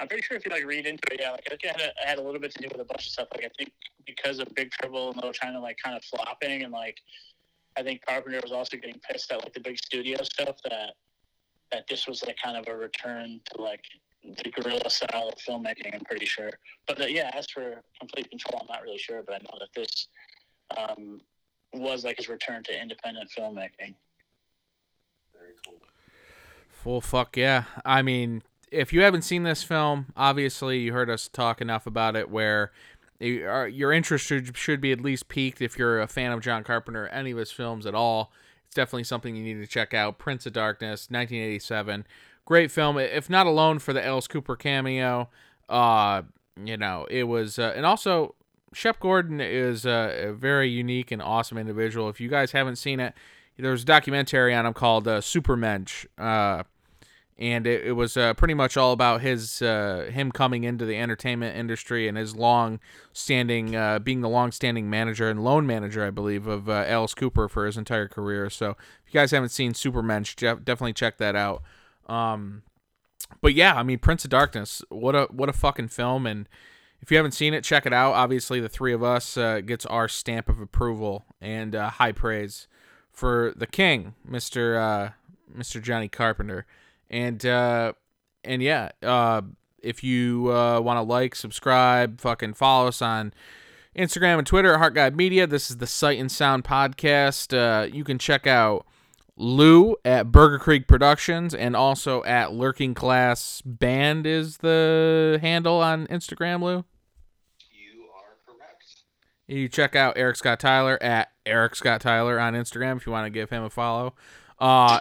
[0.00, 1.80] I'm pretty sure if you like read into it, yeah, like I think it had
[1.80, 3.26] a, it had a little bit to do with a bunch of stuff.
[3.34, 3.72] Like I think
[4.06, 6.98] because of Big Trouble in Little China, like kind of flopping, and like
[7.76, 10.94] I think Carpenter was also getting pissed at like the big studio stuff that
[11.70, 13.82] that this was like kind of a return to like
[14.24, 15.94] the guerrilla style of filmmaking.
[15.94, 16.50] I'm pretty sure,
[16.86, 19.22] but uh, yeah, as for complete control, I'm not really sure.
[19.22, 20.08] But I know that this
[20.76, 21.20] um,
[21.72, 23.94] was like his return to independent filmmaking.
[25.32, 25.80] Very cool.
[26.70, 27.64] Full fuck yeah!
[27.84, 32.16] I mean, if you haven't seen this film, obviously you heard us talk enough about
[32.16, 32.72] it where
[33.20, 37.08] your interest should, should be at least piqued if you're a fan of John Carpenter
[37.08, 38.32] any of his films at all.
[38.66, 40.18] It's definitely something you need to check out.
[40.18, 42.04] Prince of Darkness, 1987
[42.48, 42.96] great film.
[42.96, 45.28] If not alone for the Alice Cooper cameo,
[45.68, 46.22] uh,
[46.64, 48.34] you know, it was, uh, and also
[48.72, 52.08] Shep Gordon is a, a, very unique and awesome individual.
[52.08, 53.12] If you guys haven't seen it,
[53.58, 56.62] there's a documentary on him called uh, Supermensch, uh,
[57.38, 60.96] and it, it was uh, pretty much all about his uh, him coming into the
[60.96, 62.80] entertainment industry and his long
[63.12, 67.14] standing uh, being the long standing manager and lone manager, I believe, of uh, Alice
[67.14, 68.50] Cooper for his entire career.
[68.50, 71.62] So if you guys haven't seen Supermensch, definitely check that out.
[72.06, 72.62] Um,
[73.40, 76.26] but yeah, I mean, Prince of Darkness, what a what a fucking film!
[76.26, 76.48] And
[77.00, 78.14] if you haven't seen it, check it out.
[78.14, 82.66] Obviously, the three of us uh, gets our stamp of approval and uh, high praise
[83.12, 85.14] for the king, Mister
[85.54, 86.66] Mister Johnny Carpenter,
[87.10, 87.92] and uh,
[88.44, 89.42] and yeah, uh,
[89.82, 93.32] if you uh, want to like, subscribe, fucking follow us on
[93.96, 95.46] Instagram and Twitter at Heart Guide Media.
[95.46, 97.56] This is the Sight and Sound podcast.
[97.56, 98.86] Uh, you can check out
[99.36, 106.06] Lou at Burger Creek Productions and also at Lurking Class Band is the handle on
[106.08, 106.84] Instagram, Lou.
[107.70, 108.84] You are correct.
[109.46, 113.26] You check out Eric Scott Tyler at Eric Scott Tyler on Instagram if you want
[113.26, 114.14] to give him a follow.
[114.58, 115.00] Uh,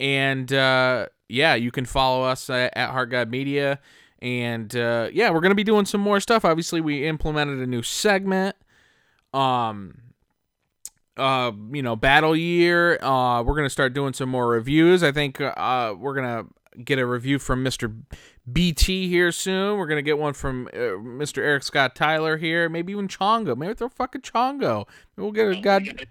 [0.00, 3.78] and uh, yeah, you can follow us at, at Heart God Media.
[4.22, 6.44] And uh, yeah, we're gonna be doing some more stuff.
[6.44, 8.56] Obviously, we implemented a new segment.
[9.32, 9.98] Um,
[11.16, 13.02] uh, you know, battle year.
[13.02, 15.02] Uh, we're gonna start doing some more reviews.
[15.02, 16.46] I think uh, we're gonna
[16.84, 17.94] get a review from Mr.
[18.50, 19.78] BT here soon.
[19.78, 21.38] We're gonna get one from uh, Mr.
[21.38, 22.68] Eric Scott Tyler here.
[22.68, 23.56] Maybe even Chongo.
[23.56, 24.86] Maybe throw fucking Chongo.
[25.16, 26.06] Maybe we'll get a god.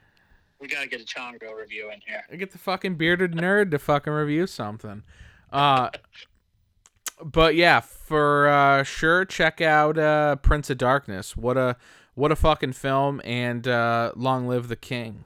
[0.60, 2.24] We gotta, get a Chongo review in here.
[2.38, 5.04] Get the fucking bearded nerd to fucking review something.
[5.52, 5.90] Uh,
[7.24, 11.38] but yeah, for uh, sure, check out uh, Prince of Darkness.
[11.38, 11.78] What a
[12.16, 15.24] what a fucking film, and uh, long live the king.